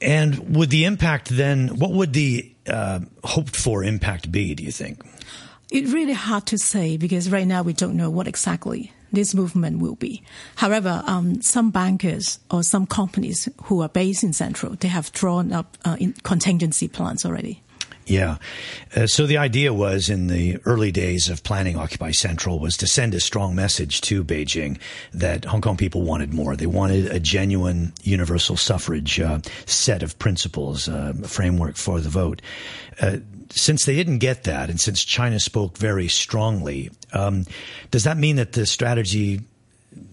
And 0.00 0.56
would 0.56 0.70
the 0.70 0.84
impact 0.84 1.28
then? 1.28 1.68
What 1.68 1.92
would 1.92 2.12
the 2.12 2.50
uh, 2.66 3.00
hoped 3.24 3.56
for 3.56 3.84
impact 3.84 4.32
be? 4.32 4.54
Do 4.54 4.62
you 4.62 4.72
think? 4.72 5.02
It's 5.70 5.92
really 5.92 6.14
hard 6.14 6.46
to 6.46 6.58
say 6.58 6.96
because 6.96 7.30
right 7.30 7.46
now 7.46 7.62
we 7.62 7.72
don't 7.72 7.96
know 7.96 8.10
what 8.10 8.26
exactly 8.26 8.92
this 9.12 9.34
movement 9.34 9.80
will 9.80 9.94
be. 9.96 10.22
However, 10.56 11.02
um, 11.06 11.42
some 11.42 11.70
bankers 11.70 12.38
or 12.50 12.62
some 12.62 12.86
companies 12.86 13.48
who 13.64 13.80
are 13.82 13.88
based 13.88 14.22
in 14.22 14.32
Central, 14.32 14.74
they 14.74 14.88
have 14.88 15.12
drawn 15.12 15.52
up 15.52 15.76
uh, 15.84 15.96
contingency 16.22 16.88
plans 16.88 17.24
already. 17.24 17.62
Yeah. 18.06 18.38
Uh, 18.96 19.06
so 19.06 19.26
the 19.26 19.36
idea 19.36 19.72
was 19.72 20.10
in 20.10 20.26
the 20.26 20.58
early 20.64 20.90
days 20.90 21.28
of 21.28 21.44
planning 21.44 21.76
Occupy 21.76 22.10
Central 22.10 22.58
was 22.58 22.76
to 22.78 22.86
send 22.86 23.14
a 23.14 23.20
strong 23.20 23.54
message 23.54 24.00
to 24.02 24.24
Beijing 24.24 24.78
that 25.12 25.44
Hong 25.44 25.60
Kong 25.60 25.76
people 25.76 26.02
wanted 26.02 26.34
more. 26.34 26.56
They 26.56 26.66
wanted 26.66 27.06
a 27.06 27.20
genuine 27.20 27.92
universal 28.02 28.56
suffrage 28.56 29.20
uh, 29.20 29.40
set 29.66 30.02
of 30.02 30.18
principles, 30.18 30.88
uh, 30.88 31.12
framework 31.24 31.76
for 31.76 32.00
the 32.00 32.08
vote. 32.08 32.42
Uh, 33.00 33.18
since 33.50 33.84
they 33.84 33.94
didn't 33.94 34.18
get 34.18 34.44
that, 34.44 34.70
and 34.70 34.80
since 34.80 35.04
China 35.04 35.40
spoke 35.40 35.76
very 35.76 36.08
strongly, 36.08 36.90
um, 37.12 37.44
does 37.90 38.04
that 38.04 38.16
mean 38.16 38.36
that 38.36 38.52
the 38.52 38.66
strategy 38.66 39.40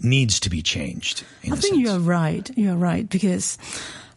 needs 0.01 0.39
to 0.41 0.49
be 0.49 0.61
changed? 0.61 1.23
I 1.43 1.49
think 1.49 1.61
sense? 1.61 1.77
you're 1.77 1.99
right. 1.99 2.49
You're 2.55 2.77
right 2.77 3.07
because 3.07 3.57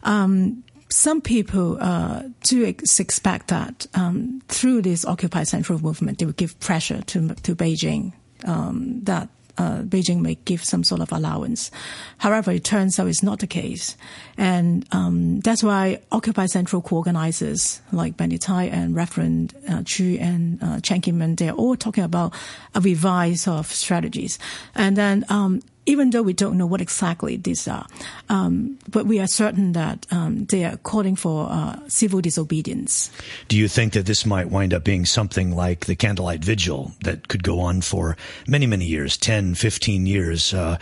um, 0.03 0.63
some 0.91 1.21
people 1.21 1.77
uh, 1.81 2.23
do 2.43 2.65
ex- 2.65 2.99
expect 2.99 3.47
that 3.47 3.87
um, 3.93 4.41
through 4.47 4.81
this 4.81 5.05
Occupy 5.05 5.43
Central 5.43 5.79
movement, 5.79 6.19
they 6.19 6.25
will 6.25 6.33
give 6.33 6.59
pressure 6.59 7.01
to 7.01 7.29
to 7.35 7.55
Beijing 7.55 8.13
um, 8.45 9.01
that 9.03 9.29
uh, 9.57 9.81
Beijing 9.81 10.21
may 10.21 10.35
give 10.45 10.63
some 10.63 10.83
sort 10.83 11.01
of 11.01 11.11
allowance. 11.11 11.71
However, 12.17 12.51
it 12.51 12.63
turns 12.63 12.99
out 12.99 13.07
it's 13.07 13.23
not 13.23 13.39
the 13.39 13.47
case, 13.47 13.95
and 14.37 14.85
um, 14.91 15.39
that's 15.41 15.63
why 15.63 16.01
Occupy 16.11 16.47
Central 16.47 16.81
co-organizers 16.81 17.81
like 17.91 18.17
Benny 18.17 18.37
Tai 18.37 18.65
and 18.65 18.95
Reverend 18.95 19.53
uh, 19.69 19.83
Chu 19.85 20.17
and 20.19 20.61
uh, 20.63 20.79
Chan 20.81 21.01
Kin-man, 21.01 21.35
they're 21.35 21.53
all 21.53 21.75
talking 21.75 22.03
about 22.03 22.33
a 22.75 22.81
revise 22.81 23.47
of 23.47 23.67
strategies, 23.67 24.39
and 24.75 24.97
then 24.97 25.25
um, 25.29 25.61
even 25.85 26.11
though 26.11 26.21
we 26.21 26.33
don't 26.33 26.57
know 26.57 26.65
what 26.65 26.81
exactly 26.81 27.37
these 27.37 27.67
are, 27.67 27.87
um, 28.29 28.77
but 28.89 29.05
we 29.05 29.19
are 29.19 29.27
certain 29.27 29.71
that 29.73 30.05
um, 30.11 30.45
they 30.45 30.63
are 30.63 30.77
calling 30.77 31.15
for 31.15 31.47
uh, 31.49 31.79
civil 31.87 32.21
disobedience. 32.21 33.09
Do 33.47 33.57
you 33.57 33.67
think 33.67 33.93
that 33.93 34.05
this 34.05 34.25
might 34.25 34.49
wind 34.49 34.73
up 34.73 34.83
being 34.83 35.05
something 35.05 35.55
like 35.55 35.85
the 35.87 35.95
candlelight 35.95 36.43
vigil 36.43 36.91
that 37.03 37.27
could 37.27 37.43
go 37.43 37.59
on 37.59 37.81
for 37.81 38.15
many, 38.47 38.67
many 38.67 38.85
years, 38.85 39.17
10, 39.17 39.55
15 39.55 40.05
years? 40.05 40.53
Uh, 40.53 40.77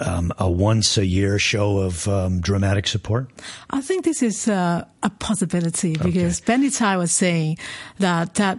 um, 0.00 0.32
a 0.38 0.50
once 0.50 0.98
a 0.98 1.06
year 1.06 1.38
show 1.38 1.78
of 1.78 2.08
um, 2.08 2.40
dramatic 2.40 2.88
support? 2.88 3.30
I 3.70 3.80
think 3.80 4.04
this 4.04 4.20
is 4.20 4.48
uh, 4.48 4.84
a 5.02 5.10
possibility 5.10 5.92
because 5.92 6.40
okay. 6.40 6.46
Benny 6.46 6.70
Tai 6.70 6.96
was 6.96 7.12
saying 7.12 7.58
that 8.00 8.34
that 8.34 8.58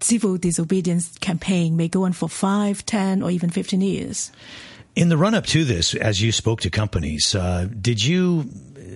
civil 0.00 0.36
disobedience 0.36 1.16
campaign 1.18 1.76
may 1.76 1.88
go 1.88 2.04
on 2.04 2.12
for 2.12 2.28
five, 2.28 2.84
ten, 2.86 3.22
or 3.22 3.30
even 3.30 3.50
15 3.50 3.80
years. 3.80 4.30
In 4.96 5.08
the 5.08 5.16
run 5.16 5.34
up 5.34 5.46
to 5.46 5.64
this, 5.64 5.94
as 5.94 6.22
you 6.22 6.30
spoke 6.30 6.60
to 6.60 6.70
companies, 6.70 7.34
uh, 7.34 7.68
did 7.80 8.04
you 8.04 8.48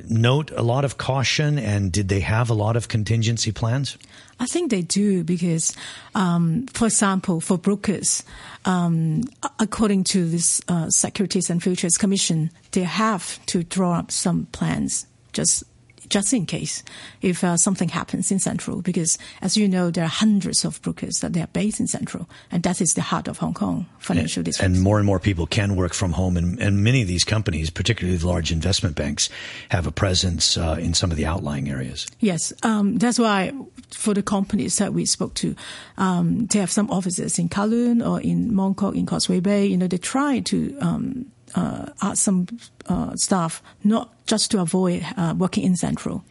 note 0.09 0.51
a 0.53 0.63
lot 0.63 0.85
of 0.85 0.97
caution 0.97 1.59
and 1.59 1.91
did 1.93 2.09
they 2.09 2.21
have 2.21 2.51
a 2.51 2.55
lot 2.55 2.77
of 2.77 2.89
contingency 2.89 3.53
plans? 3.53 3.99
I 4.41 4.47
think 4.47 4.71
they 4.71 4.83
do 4.83 5.25
because, 5.25 5.75
um, 6.15 6.67
for 6.69 6.87
example, 6.87 7.41
for 7.41 7.59
brokers, 7.59 8.23
um, 8.65 9.23
according 9.59 10.05
to 10.05 10.29
this 10.29 10.61
uh, 10.69 10.89
Securities 10.91 11.51
and 11.51 11.63
Futures 11.63 11.99
Commission, 11.99 12.51
they 12.71 12.85
have 12.85 13.45
to 13.47 13.65
draw 13.65 13.99
up 13.99 14.13
some 14.13 14.47
plans 14.53 15.07
just 15.33 15.65
just 16.09 16.33
in 16.33 16.47
case 16.47 16.83
if 17.23 17.44
uh, 17.44 17.57
something 17.57 17.88
happens 17.88 18.31
in 18.31 18.38
Central, 18.38 18.83
because 18.83 19.18
as 19.42 19.57
you 19.57 19.68
know, 19.68 19.90
there 19.90 20.05
are 20.05 20.09
hundreds 20.09 20.64
of 20.64 20.81
brokers 20.83 21.21
that 21.21 21.33
they 21.33 21.40
are 21.40 21.49
based 21.49 21.81
in 21.81 21.87
Central, 21.87 22.29
and 22.51 22.62
that 22.62 22.81
is 22.81 22.94
the 22.94 23.03
heart 23.03 23.29
of 23.29 23.38
Hong 23.38 23.55
Kong 23.55 23.87
financial 23.99 24.42
district. 24.42 24.64
And 24.64 24.83
more 24.83 24.99
and 24.99 25.07
more 25.07 25.21
people 25.21 25.47
can 25.47 25.77
work 25.77 25.94
from 25.94 26.12
home, 26.12 26.37
and, 26.37 26.59
and 26.61 26.83
many 26.83 27.03
of 27.03 27.09
these 27.09 27.25
companies, 27.25 27.71
particularly 27.71 28.16
the 28.16 28.27
large 28.27 28.53
investment 28.53 28.97
banks, 28.97 29.29
have 29.71 29.87
a 29.87 29.92
presence 29.92 30.57
uh, 30.57 30.77
in 30.79 30.94
some 30.94 31.11
of 31.11 31.16
the 31.16 31.27
outlying 31.27 31.68
areas. 31.68 32.07
Yes, 32.21 32.53
um, 32.62 32.97
that's 32.97 33.18
why 33.18 33.53
for 33.90 34.14
the 34.14 34.23
companies 34.23 34.77
that 34.77 34.92
we 34.92 35.07
spoke 35.07 35.35
to, 35.35 35.55
um, 35.97 36.47
they 36.47 36.59
have 36.59 36.71
some 36.71 36.90
offices 36.90 37.38
in 37.38 37.49
Kowloon 37.49 38.07
or 38.07 38.21
in 38.21 38.53
Mong 38.53 38.77
Kok, 38.77 38.94
in 38.94 39.07
Causeway 39.07 39.40
Bay. 39.40 39.66
You 39.66 39.77
know, 39.77 39.87
they 39.87 39.99
try 39.99 40.40
to 40.40 40.79
um, 40.81 41.31
uh, 41.55 42.15
some 42.15 42.47
uh, 42.89 43.15
staff 43.17 43.63
not 43.85 44.11
just 44.27 44.51
to 44.51 44.61
avoid 44.61 45.05
uh, 45.17 45.35
working 45.37 45.65
in 45.65 45.77
Central. 45.77 46.25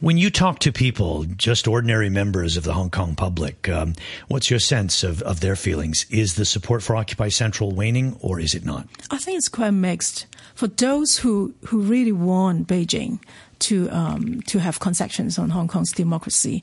When 0.00 0.16
you 0.16 0.30
talk 0.30 0.60
to 0.60 0.70
people, 0.70 1.24
just 1.24 1.66
ordinary 1.66 2.08
members 2.08 2.56
of 2.56 2.62
the 2.62 2.72
Hong 2.72 2.90
Kong 2.90 3.16
public, 3.16 3.68
um, 3.68 3.94
what's 4.28 4.48
your 4.48 4.60
sense 4.60 5.02
of, 5.02 5.22
of 5.22 5.40
their 5.40 5.56
feelings? 5.56 6.06
Is 6.08 6.36
the 6.36 6.44
support 6.44 6.82
for 6.82 6.94
Occupy 6.94 7.30
Central 7.30 7.72
waning 7.72 8.16
or 8.20 8.38
is 8.38 8.54
it 8.54 8.64
not? 8.64 8.86
I 9.10 9.18
think 9.18 9.38
it's 9.38 9.48
quite 9.48 9.72
mixed. 9.72 10.26
For 10.54 10.68
those 10.68 11.18
who, 11.18 11.54
who 11.66 11.80
really 11.80 12.12
want 12.12 12.68
Beijing 12.68 13.18
to 13.60 13.90
um, 13.90 14.40
to 14.42 14.58
have 14.58 14.80
concessions 14.80 15.38
on 15.38 15.50
Hong 15.50 15.68
Kong's 15.68 15.92
democracy, 15.92 16.62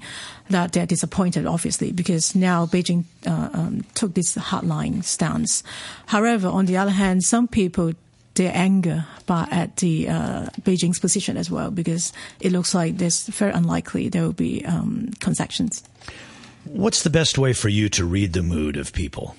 that 0.49 0.71
they're 0.73 0.85
disappointed, 0.85 1.45
obviously, 1.45 1.91
because 1.91 2.35
now 2.35 2.65
Beijing 2.65 3.05
uh, 3.25 3.49
um, 3.53 3.85
took 3.93 4.13
this 4.13 4.35
hardline 4.35 5.03
stance. 5.03 5.63
However, 6.07 6.47
on 6.47 6.65
the 6.65 6.77
other 6.77 6.91
hand, 6.91 7.23
some 7.23 7.47
people 7.47 7.93
their 8.35 8.51
anger 8.53 9.05
but 9.25 9.51
at 9.51 9.77
the 9.77 10.07
uh, 10.09 10.45
Beijing's 10.61 10.99
position 10.99 11.37
as 11.37 11.49
well, 11.49 11.71
because 11.71 12.13
it 12.39 12.51
looks 12.51 12.73
like 12.73 12.97
there's 12.97 13.27
very 13.27 13.51
unlikely 13.51 14.09
there 14.09 14.23
will 14.23 14.33
be 14.33 14.63
um, 14.65 15.11
concessions. 15.19 15.83
What's 16.65 17.03
the 17.03 17.09
best 17.09 17.37
way 17.37 17.53
for 17.53 17.69
you 17.69 17.89
to 17.89 18.05
read 18.05 18.33
the 18.33 18.43
mood 18.43 18.77
of 18.77 18.91
people? 18.93 19.35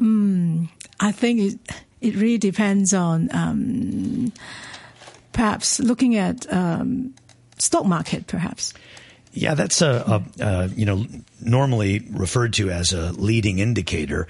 Mm, 0.00 0.68
I 1.00 1.12
think 1.12 1.40
it 1.40 1.58
it 2.00 2.14
really 2.16 2.38
depends 2.38 2.92
on 2.92 3.28
um, 3.32 4.32
perhaps 5.34 5.80
looking 5.80 6.16
at 6.16 6.50
um, 6.50 7.12
stock 7.58 7.84
market, 7.84 8.26
perhaps. 8.26 8.72
Yeah, 9.36 9.54
that's 9.54 9.82
a, 9.82 10.22
a, 10.38 10.68
you 10.68 10.86
know 10.86 11.06
normally 11.40 12.06
referred 12.12 12.52
to 12.54 12.70
as 12.70 12.92
a 12.92 13.10
leading 13.12 13.58
indicator, 13.58 14.28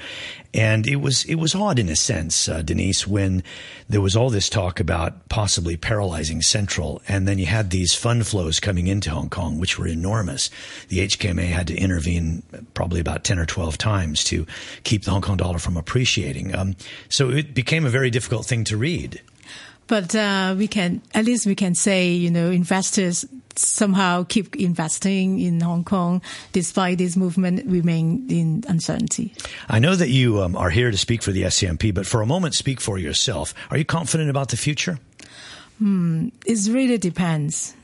and 0.55 0.87
it 0.87 0.97
was 0.97 1.27
it 1.27 1.35
was 1.35 1.55
odd 1.55 1.79
in 1.79 1.91
a 1.91 1.95
sense, 1.95 2.49
uh, 2.49 2.63
Denise, 2.63 3.07
when 3.07 3.43
there 3.87 4.01
was 4.01 4.17
all 4.17 4.31
this 4.31 4.49
talk 4.49 4.81
about 4.81 5.29
possibly 5.29 5.77
paralyzing 5.77 6.41
Central, 6.41 7.03
and 7.07 7.29
then 7.29 7.39
you 7.39 7.45
had 7.45 7.69
these 7.69 7.95
fund 7.95 8.27
flows 8.27 8.61
coming 8.61 8.87
into 8.87 9.11
Hong 9.11 9.29
Kong, 9.29 9.59
which 9.61 9.79
were 9.79 9.87
enormous. 9.87 10.49
The 10.89 11.01
HKMA 11.01 11.49
had 11.49 11.67
to 11.67 11.77
intervene 11.77 12.43
probably 12.73 13.01
about 13.01 13.25
ten 13.25 13.39
or 13.39 13.45
twelve 13.45 13.77
times 13.77 14.25
to 14.25 14.47
keep 14.85 15.05
the 15.05 15.11
Hong 15.11 15.21
Kong 15.21 15.37
dollar 15.37 15.59
from 15.59 15.77
appreciating. 15.77 16.55
Um, 16.55 16.77
so 17.11 17.29
it 17.29 17.53
became 17.53 17.85
a 17.85 17.91
very 17.91 18.09
difficult 18.09 18.47
thing 18.47 18.65
to 18.65 18.79
read. 18.79 19.21
But 19.87 20.15
uh, 20.15 20.55
we 20.57 20.67
can, 20.67 21.03
at 21.15 21.25
least 21.25 21.47
we 21.47 21.55
can 21.55 21.75
say, 21.75 22.13
you 22.13 22.31
know, 22.31 22.51
investors 22.51 23.25
somehow 23.57 24.25
keep 24.29 24.57
investing 24.57 25.41
in 25.41 25.61
Hong 25.61 25.85
Kong 25.85 26.23
despite 26.53 26.99
this 26.99 27.17
movement 27.17 27.65
remain 27.67 28.27
in 28.29 28.65
uncertainty. 28.69 29.35
I 29.69 29.79
know 29.79 29.95
that 29.95 30.09
you 30.09 30.43
um, 30.43 30.57
are 30.57 30.71
here 30.71 30.91
to 30.91 30.97
speak 30.99 31.23
for 31.23 31.33
the 31.33 31.43
SCMP, 31.43 31.95
but 31.95 32.07
for 32.07 32.23
a 32.23 32.27
moment, 32.27 32.55
speak 32.55 32.81
for 32.81 32.99
yourself. 32.99 33.55
Are 33.71 33.77
you 33.77 33.85
confident 33.85 34.31
about 34.31 34.49
the 34.49 34.57
future? 34.57 34.99
Hmm, 35.79 36.29
it 36.47 36.69
really 36.71 36.99
depends. 36.99 37.75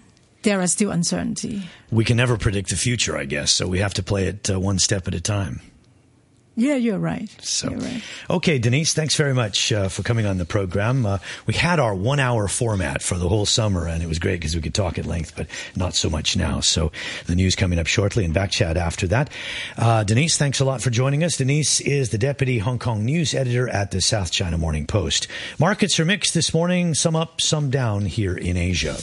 There 0.42 0.60
are 0.60 0.66
still 0.66 0.90
uncertainty. 0.90 1.68
We 1.90 2.04
can 2.04 2.16
never 2.16 2.38
predict 2.38 2.70
the 2.70 2.76
future, 2.76 3.16
I 3.16 3.26
guess, 3.26 3.52
so 3.52 3.68
we 3.68 3.78
have 3.80 3.94
to 3.94 4.02
play 4.02 4.26
it 4.26 4.50
uh, 4.50 4.58
one 4.58 4.78
step 4.78 5.06
at 5.06 5.14
a 5.14 5.20
time. 5.20 5.60
Yeah, 6.56 6.74
you're 6.74 6.98
right. 6.98 7.30
So, 7.40 7.70
you're 7.70 7.78
right. 7.78 8.02
okay, 8.28 8.58
Denise, 8.58 8.92
thanks 8.92 9.16
very 9.16 9.32
much 9.32 9.72
uh, 9.72 9.88
for 9.88 10.02
coming 10.02 10.26
on 10.26 10.38
the 10.38 10.44
program. 10.44 11.06
Uh, 11.06 11.18
we 11.46 11.54
had 11.54 11.78
our 11.78 11.94
one 11.94 12.18
hour 12.20 12.48
format 12.48 13.02
for 13.02 13.16
the 13.16 13.28
whole 13.28 13.46
summer, 13.46 13.86
and 13.86 14.02
it 14.02 14.08
was 14.08 14.18
great 14.18 14.40
because 14.40 14.54
we 14.54 14.60
could 14.60 14.74
talk 14.74 14.98
at 14.98 15.06
length, 15.06 15.34
but 15.36 15.46
not 15.76 15.94
so 15.94 16.10
much 16.10 16.36
now. 16.36 16.60
So, 16.60 16.92
the 17.26 17.36
news 17.36 17.54
coming 17.54 17.78
up 17.78 17.86
shortly 17.86 18.24
and 18.24 18.34
back 18.34 18.50
chat 18.50 18.76
after 18.76 19.06
that. 19.06 19.30
Uh, 19.76 20.04
Denise, 20.04 20.36
thanks 20.36 20.60
a 20.60 20.64
lot 20.64 20.82
for 20.82 20.90
joining 20.90 21.22
us. 21.24 21.36
Denise 21.36 21.80
is 21.80 22.10
the 22.10 22.18
deputy 22.18 22.58
Hong 22.58 22.78
Kong 22.78 23.04
news 23.04 23.32
editor 23.32 23.68
at 23.68 23.92
the 23.92 24.00
South 24.00 24.30
China 24.30 24.58
Morning 24.58 24.86
Post. 24.86 25.28
Markets 25.58 25.98
are 26.00 26.04
mixed 26.04 26.34
this 26.34 26.52
morning, 26.52 26.94
some 26.94 27.16
up, 27.16 27.40
some 27.40 27.70
down 27.70 28.06
here 28.06 28.36
in 28.36 28.56
Asia. 28.56 28.98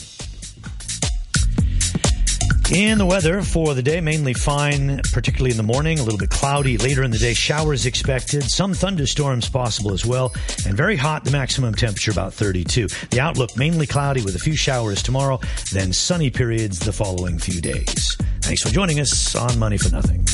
In 2.70 2.98
the 2.98 3.06
weather 3.06 3.40
for 3.40 3.74
the 3.74 3.82
day, 3.82 4.02
mainly 4.02 4.34
fine, 4.34 5.00
particularly 5.12 5.52
in 5.52 5.56
the 5.56 5.62
morning, 5.62 5.98
a 5.98 6.02
little 6.02 6.18
bit 6.18 6.28
cloudy. 6.28 6.76
Later 6.76 7.02
in 7.02 7.10
the 7.10 7.16
day, 7.16 7.32
showers 7.32 7.86
expected, 7.86 8.42
some 8.42 8.74
thunderstorms 8.74 9.48
possible 9.48 9.94
as 9.94 10.04
well, 10.04 10.34
and 10.66 10.76
very 10.76 10.94
hot, 10.96 11.24
the 11.24 11.30
maximum 11.30 11.74
temperature 11.74 12.10
about 12.10 12.34
32. 12.34 12.88
The 13.08 13.20
outlook 13.20 13.56
mainly 13.56 13.86
cloudy 13.86 14.20
with 14.22 14.34
a 14.34 14.38
few 14.38 14.54
showers 14.54 15.02
tomorrow, 15.02 15.40
then 15.72 15.94
sunny 15.94 16.28
periods 16.28 16.78
the 16.78 16.92
following 16.92 17.38
few 17.38 17.62
days. 17.62 18.18
Thanks 18.42 18.60
for 18.60 18.68
joining 18.68 19.00
us 19.00 19.34
on 19.34 19.58
Money 19.58 19.78
for 19.78 19.90
Nothing. 19.90 20.26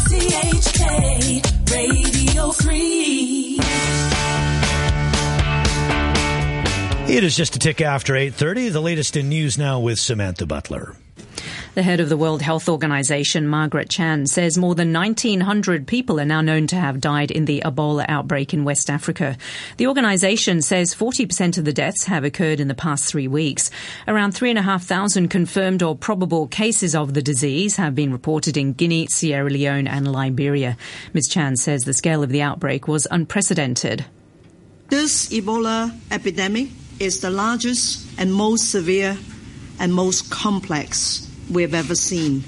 RTHK 0.00 0.72
Radio 1.70 2.52
3. 2.52 2.97
It 7.08 7.24
is 7.24 7.34
just 7.34 7.56
a 7.56 7.58
tick 7.58 7.80
after 7.80 8.14
8:30. 8.14 8.68
The 8.68 8.82
latest 8.82 9.16
in 9.16 9.30
news 9.30 9.56
now 9.56 9.80
with 9.80 9.98
Samantha 9.98 10.44
Butler. 10.44 10.94
The 11.74 11.82
head 11.82 12.00
of 12.00 12.10
the 12.10 12.18
World 12.18 12.42
Health 12.42 12.68
Organization, 12.68 13.48
Margaret 13.48 13.88
Chan, 13.88 14.26
says 14.26 14.58
more 14.58 14.74
than 14.74 14.92
1,900 14.92 15.86
people 15.86 16.20
are 16.20 16.26
now 16.26 16.42
known 16.42 16.66
to 16.66 16.76
have 16.76 17.00
died 17.00 17.30
in 17.30 17.46
the 17.46 17.62
Ebola 17.64 18.04
outbreak 18.10 18.52
in 18.52 18.62
West 18.62 18.90
Africa. 18.90 19.38
The 19.78 19.86
organization 19.86 20.60
says 20.60 20.94
40% 20.94 21.56
of 21.56 21.64
the 21.64 21.72
deaths 21.72 22.04
have 22.04 22.24
occurred 22.24 22.60
in 22.60 22.68
the 22.68 22.74
past 22.74 23.06
three 23.06 23.26
weeks. 23.26 23.70
Around 24.06 24.32
3,500 24.32 25.30
confirmed 25.30 25.82
or 25.82 25.96
probable 25.96 26.46
cases 26.46 26.94
of 26.94 27.14
the 27.14 27.22
disease 27.22 27.76
have 27.76 27.94
been 27.94 28.12
reported 28.12 28.58
in 28.58 28.74
Guinea, 28.74 29.06
Sierra 29.06 29.48
Leone, 29.48 29.88
and 29.88 30.12
Liberia. 30.12 30.76
Ms. 31.14 31.28
Chan 31.28 31.56
says 31.56 31.84
the 31.84 31.94
scale 31.94 32.22
of 32.22 32.28
the 32.28 32.42
outbreak 32.42 32.86
was 32.86 33.06
unprecedented. 33.10 34.04
This 34.90 35.30
Ebola 35.30 35.98
epidemic 36.10 36.68
is 37.00 37.20
the 37.20 37.30
largest 37.30 38.06
and 38.18 38.32
most 38.32 38.70
severe 38.70 39.16
and 39.78 39.94
most 39.94 40.30
complex 40.30 41.28
we've 41.50 41.74
ever 41.74 41.94
seen 41.94 42.44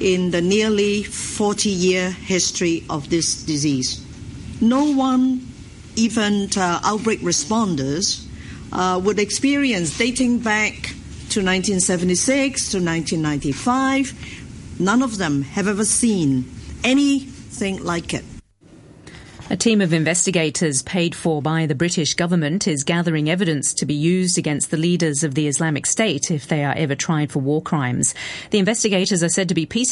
in 0.00 0.30
the 0.30 0.40
nearly 0.40 1.02
40 1.02 1.70
year 1.70 2.10
history 2.10 2.84
of 2.90 3.10
this 3.10 3.42
disease. 3.42 4.04
No 4.60 4.92
one, 4.92 5.46
even 5.96 6.48
uh, 6.56 6.80
outbreak 6.84 7.20
responders, 7.20 8.26
uh, 8.72 9.00
would 9.02 9.18
experience 9.18 9.96
dating 9.96 10.38
back 10.38 10.74
to 11.30 11.40
1976 11.40 12.70
to 12.70 12.78
1995. 12.78 14.80
None 14.80 15.02
of 15.02 15.18
them 15.18 15.42
have 15.42 15.68
ever 15.68 15.84
seen 15.84 16.50
anything 16.82 17.82
like 17.82 18.14
it. 18.14 18.24
A 19.50 19.56
team 19.58 19.82
of 19.82 19.92
investigators 19.92 20.80
paid 20.82 21.14
for 21.14 21.42
by 21.42 21.66
the 21.66 21.74
British 21.74 22.14
government 22.14 22.66
is 22.66 22.82
gathering 22.82 23.28
evidence 23.28 23.74
to 23.74 23.84
be 23.84 23.92
used 23.92 24.38
against 24.38 24.70
the 24.70 24.78
leaders 24.78 25.22
of 25.22 25.34
the 25.34 25.46
Islamic 25.46 25.84
State 25.84 26.30
if 26.30 26.48
they 26.48 26.64
are 26.64 26.72
ever 26.78 26.94
tried 26.94 27.30
for 27.30 27.40
war 27.40 27.60
crimes. 27.60 28.14
The 28.52 28.58
investigators 28.58 29.22
are 29.22 29.28
said 29.28 29.50
to 29.50 29.54
be 29.54 29.66
piecing 29.66 29.82